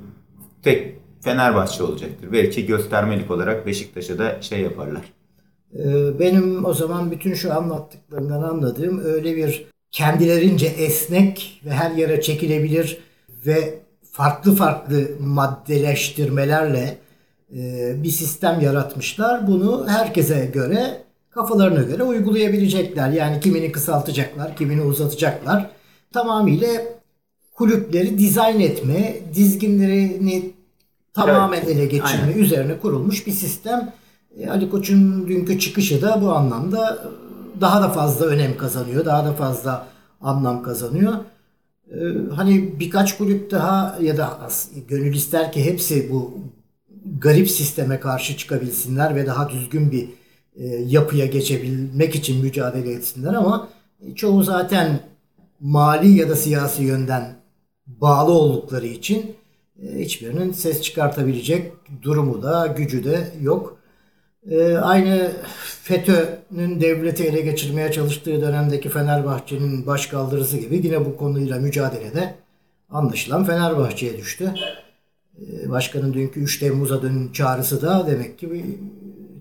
tek 0.63 0.95
Fenerbahçe 1.21 1.83
olacaktır. 1.83 2.31
Belki 2.31 2.65
göstermelik 2.65 3.31
olarak 3.31 3.65
Beşiktaş'a 3.65 4.17
da 4.17 4.41
şey 4.41 4.61
yaparlar. 4.61 5.01
Ee, 5.79 6.19
benim 6.19 6.65
o 6.65 6.73
zaman 6.73 7.11
bütün 7.11 7.33
şu 7.33 7.53
anlattıklarından 7.53 8.43
anladığım 8.43 8.99
öyle 9.05 9.35
bir 9.35 9.65
kendilerince 9.91 10.65
esnek 10.65 11.61
ve 11.65 11.71
her 11.71 11.91
yere 11.91 12.21
çekilebilir 12.21 12.97
ve 13.45 13.79
farklı 14.11 14.55
farklı 14.55 15.07
maddeleştirmelerle 15.19 16.97
e, 17.55 17.93
bir 18.03 18.09
sistem 18.09 18.61
yaratmışlar. 18.61 19.47
Bunu 19.47 19.85
herkese 19.87 20.45
göre 20.53 21.03
kafalarına 21.29 21.81
göre 21.81 22.03
uygulayabilecekler. 22.03 23.09
Yani 23.09 23.39
kimini 23.39 23.71
kısaltacaklar, 23.71 24.55
kimini 24.55 24.81
uzatacaklar. 24.81 25.69
Tamamıyla 26.13 26.67
kulüpleri 27.53 28.17
dizayn 28.17 28.59
etme, 28.59 29.15
dizginlerini 29.35 30.51
tamamen 31.13 31.57
evet. 31.57 31.69
ele 31.69 31.85
geçirme 31.85 32.23
Aynen. 32.23 32.37
üzerine 32.37 32.79
kurulmuş 32.79 33.27
bir 33.27 33.31
sistem. 33.31 33.93
E, 34.39 34.49
Ali 34.49 34.69
Koç'un 34.69 35.27
dünkü 35.27 35.59
çıkışı 35.59 36.01
da 36.01 36.21
bu 36.21 36.31
anlamda 36.31 37.07
daha 37.61 37.81
da 37.81 37.89
fazla 37.89 38.25
önem 38.25 38.57
kazanıyor. 38.57 39.05
Daha 39.05 39.25
da 39.25 39.33
fazla 39.33 39.87
anlam 40.21 40.63
kazanıyor. 40.63 41.13
Ee, 41.91 41.95
hani 42.35 42.79
birkaç 42.79 43.17
kulüp 43.17 43.51
daha 43.51 43.97
ya 44.01 44.17
da 44.17 44.49
gönül 44.87 45.15
ister 45.15 45.51
ki 45.51 45.65
hepsi 45.65 46.09
bu 46.11 46.37
garip 47.19 47.49
sisteme 47.51 47.99
karşı 47.99 48.37
çıkabilsinler 48.37 49.15
ve 49.15 49.25
daha 49.25 49.49
düzgün 49.49 49.91
bir 49.91 50.09
e, 50.55 50.65
yapıya 50.67 51.25
geçebilmek 51.25 52.15
için 52.15 52.43
mücadele 52.43 52.91
etsinler 52.91 53.33
ama 53.33 53.69
çoğu 54.15 54.43
zaten 54.43 54.99
mali 55.59 56.17
ya 56.17 56.29
da 56.29 56.35
siyasi 56.35 56.83
yönden 56.83 57.35
bağlı 57.87 58.31
oldukları 58.31 58.87
için 58.87 59.35
e, 59.83 59.99
hiçbirinin 59.99 60.51
ses 60.51 60.81
çıkartabilecek 60.81 61.71
durumu 62.01 62.43
da 62.43 62.67
gücü 62.67 63.03
de 63.03 63.31
yok. 63.41 63.77
E, 64.49 64.77
aynı 64.77 65.31
FETÖ'nün 65.85 66.81
devleti 66.81 67.23
ele 67.23 67.41
geçirmeye 67.41 67.91
çalıştığı 67.91 68.41
dönemdeki 68.41 68.89
Fenerbahçe'nin 68.89 69.87
başkaldırısı 69.87 70.57
gibi 70.57 70.75
yine 70.87 71.05
bu 71.05 71.17
konuyla 71.17 71.59
mücadelede 71.59 72.35
anlaşılan 72.89 73.45
Fenerbahçe'ye 73.45 74.17
düştü. 74.17 74.53
E, 75.39 75.69
başkanın 75.69 76.13
dünkü 76.13 76.39
3 76.39 76.59
Temmuz'a 76.59 77.01
dönün 77.01 77.31
çağrısı 77.31 77.81
da 77.81 78.07
demek 78.07 78.39
ki 78.39 78.65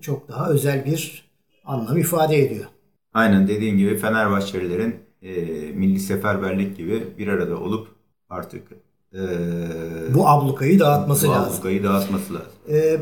çok 0.01 0.29
daha 0.29 0.49
özel 0.49 0.85
bir 0.85 1.29
anlam 1.65 1.97
ifade 1.97 2.37
ediyor. 2.37 2.65
Aynen 3.13 3.47
dediğin 3.47 3.77
gibi 3.77 3.97
Fenerbahçelilerin 3.97 4.95
e, 5.21 5.31
milli 5.71 5.99
seferberlik 5.99 6.77
gibi 6.77 7.03
bir 7.17 7.27
arada 7.27 7.57
olup 7.57 7.87
artık 8.29 8.63
e, 9.13 9.19
Bu 10.13 10.27
ablukayı 10.29 10.79
dağıtması 10.79 11.27
bu 11.27 11.31
lazım. 11.31 11.53
ablukayı 11.53 11.83
dağıtması 11.83 12.33
lazım. 12.33 12.47
Ee, 12.69 12.97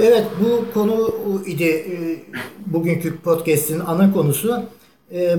evet 0.00 0.26
bu 0.40 0.64
konu 0.74 1.14
idi 1.46 1.64
e, 1.64 1.94
bugünkü 2.66 3.16
podcast'in 3.18 3.80
ana 3.80 4.12
konusu. 4.12 4.62
Ee, 5.14 5.36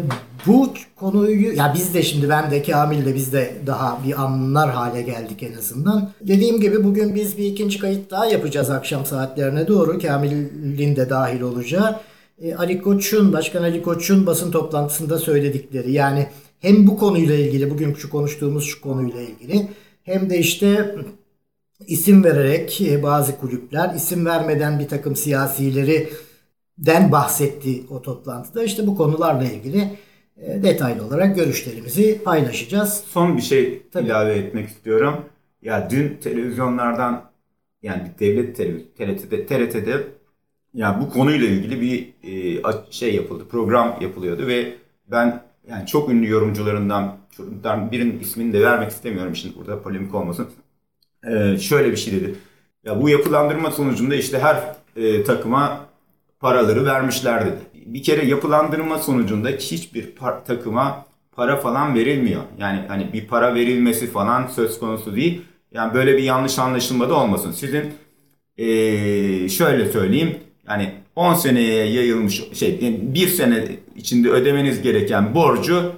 bu 0.48 0.70
konuyu 0.96 1.56
ya 1.56 1.72
biz 1.76 1.94
de 1.94 2.04
şimdi 2.04 2.30
ben 2.30 2.52
de 2.52 2.64
Kamil 2.64 3.06
de 3.06 3.16
biz 3.16 3.34
de 3.34 3.54
daha 3.68 4.00
bir 4.08 4.24
anlar 4.24 4.70
hale 4.72 5.02
geldik 5.02 5.44
en 5.44 5.54
azından. 5.58 6.10
Dediğim 6.22 6.62
gibi 6.62 6.84
bugün 6.84 7.16
biz 7.16 7.38
bir 7.38 7.46
ikinci 7.46 7.80
kayıt 7.80 8.12
daha 8.12 8.26
yapacağız 8.26 8.70
akşam 8.70 9.06
saatlerine 9.06 9.68
doğru. 9.68 10.00
Kamil'in 10.00 10.96
de 10.96 11.10
dahil 11.10 11.42
olacağı. 11.42 12.00
Ee, 12.42 12.56
Ali 12.56 12.82
Koç'un, 12.82 13.34
Başkan 13.34 13.64
Ali 13.64 13.84
Koç'un 13.84 14.26
basın 14.26 14.52
toplantısında 14.52 15.20
söyledikleri 15.20 15.92
yani 15.92 16.28
hem 16.64 16.88
bu 16.88 16.98
konuyla 16.98 17.36
ilgili 17.36 17.70
bugün 17.70 17.94
şu 17.94 18.10
konuştuğumuz 18.10 18.66
şu 18.66 18.82
konuyla 18.82 19.22
ilgili 19.22 19.68
hem 20.04 20.30
de 20.30 20.38
işte 20.38 20.96
isim 21.88 22.24
vererek 22.24 22.82
e, 22.82 23.04
bazı 23.04 23.38
kulüpler 23.38 23.96
isim 23.96 24.26
vermeden 24.26 24.80
bir 24.80 24.88
takım 24.88 25.16
siyasileri 25.16 26.10
den 26.78 27.12
bahsetti 27.12 27.84
o 27.90 28.02
toplantıda. 28.02 28.64
İşte 28.64 28.88
bu 28.88 28.98
konularla 28.98 29.44
ilgili 29.44 29.90
e, 30.38 30.64
detaylı 30.64 31.06
olarak 31.06 31.36
görüşlerimizi 31.36 32.24
paylaşacağız. 32.24 33.04
Son 33.08 33.38
bir 33.38 33.42
şey 33.42 33.82
Tabii. 33.92 34.06
ilave 34.06 34.34
etmek 34.34 34.70
istiyorum. 34.70 35.26
Ya 35.62 35.90
dün 35.90 36.18
televizyonlardan 36.24 37.32
yani 37.82 38.12
devlet 38.20 38.58
TRT'de, 38.98 39.46
TRT'de 39.46 40.08
ya 40.74 41.02
bu 41.02 41.10
konuyla 41.10 41.48
ilgili 41.48 41.82
bir 41.82 42.14
e, 42.58 42.62
şey 42.92 43.16
yapıldı. 43.16 43.44
Program 43.52 43.98
yapılıyordu 44.02 44.48
ve 44.48 44.74
ben 45.12 45.53
yani 45.68 45.88
çok 45.88 46.10
ünlü 46.10 46.30
yorumcularından 46.30 47.18
birinin 47.92 48.20
ismini 48.20 48.54
de 48.54 48.62
vermek 48.62 48.92
istemiyorum 48.92 49.36
şimdi 49.36 49.56
burada 49.56 49.82
polemik 49.82 50.16
olmasın. 50.16 50.48
E, 51.28 51.58
şöyle 51.58 51.92
bir 51.92 51.98
şey 51.98 52.14
dedi. 52.22 52.36
Ya 52.86 53.02
bu 53.02 53.10
yapılandırma 53.10 53.72
sonucunda 53.72 54.16
işte 54.16 54.40
her 54.40 54.76
e, 54.96 55.24
takıma 55.24 55.86
paraları 56.40 56.86
vermişler 56.86 57.46
dedi. 57.46 57.60
Bir 57.86 58.04
kere 58.04 58.26
yapılandırma 58.26 59.00
sonucunda 59.00 59.50
hiçbir 59.50 60.16
par- 60.16 60.44
takıma 60.46 61.06
para 61.32 61.58
falan 61.58 61.96
verilmiyor. 61.96 62.44
Yani 62.58 62.82
hani 62.88 63.14
bir 63.14 63.28
para 63.28 63.56
verilmesi 63.56 64.08
falan 64.08 64.48
söz 64.48 64.80
konusu 64.80 65.16
değil. 65.16 65.42
Yani 65.72 65.94
böyle 65.94 66.18
bir 66.18 66.24
yanlış 66.24 66.60
anlaşılma 66.60 67.10
da 67.10 67.16
olmasın. 67.16 67.52
Sizin 67.52 67.94
eee, 68.58 69.50
şöyle 69.50 69.92
söyleyeyim. 69.92 70.38
Yani 70.68 70.94
10 71.16 71.34
seneye 71.34 71.86
yayılmış 71.86 72.42
şey 72.54 72.80
yani 72.82 73.00
bir 73.02 73.28
sene 73.28 73.66
içinde 73.96 74.30
ödemeniz 74.30 74.82
gereken 74.82 75.36
borcu 75.36 75.94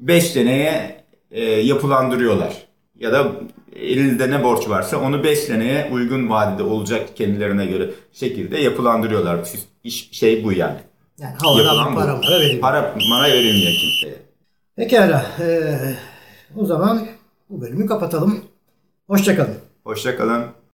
5 0.00 0.24
seneye 0.30 1.04
eee, 1.30 1.60
yapılandırıyorlar. 1.66 2.54
Ya 2.98 3.12
da 3.12 3.32
elinizde 3.76 4.30
ne 4.30 4.44
borç 4.44 4.68
varsa 4.68 4.96
onu 4.96 5.24
5 5.24 5.38
seneye 5.38 5.88
uygun 5.92 6.30
vadede 6.30 6.62
olacak 6.62 7.16
kendilerine 7.16 7.66
göre 7.66 7.90
şekilde 8.12 8.58
yapılandırıyorlar. 8.58 9.44
Siz- 9.44 9.66
iş 9.84 10.08
şey 10.12 10.44
bu 10.44 10.52
yani. 10.52 10.78
Yani 11.18 11.34
havadan 11.38 11.94
para 11.94 12.16
mara 12.16 12.30
verilmiyor. 12.30 12.60
Para 12.60 12.94
mara 13.10 13.32
verilmiyor 13.32 13.72
kimseye. 13.72 14.14
Pekala. 14.76 15.26
e, 15.40 15.74
o 16.56 16.64
zaman 16.66 17.06
bu 17.50 17.60
bölümü 17.60 17.86
kapatalım. 17.86 18.44
Hoşçakalın. 19.06 19.54
Hoşça 19.84 20.16
kalın. 20.16 20.44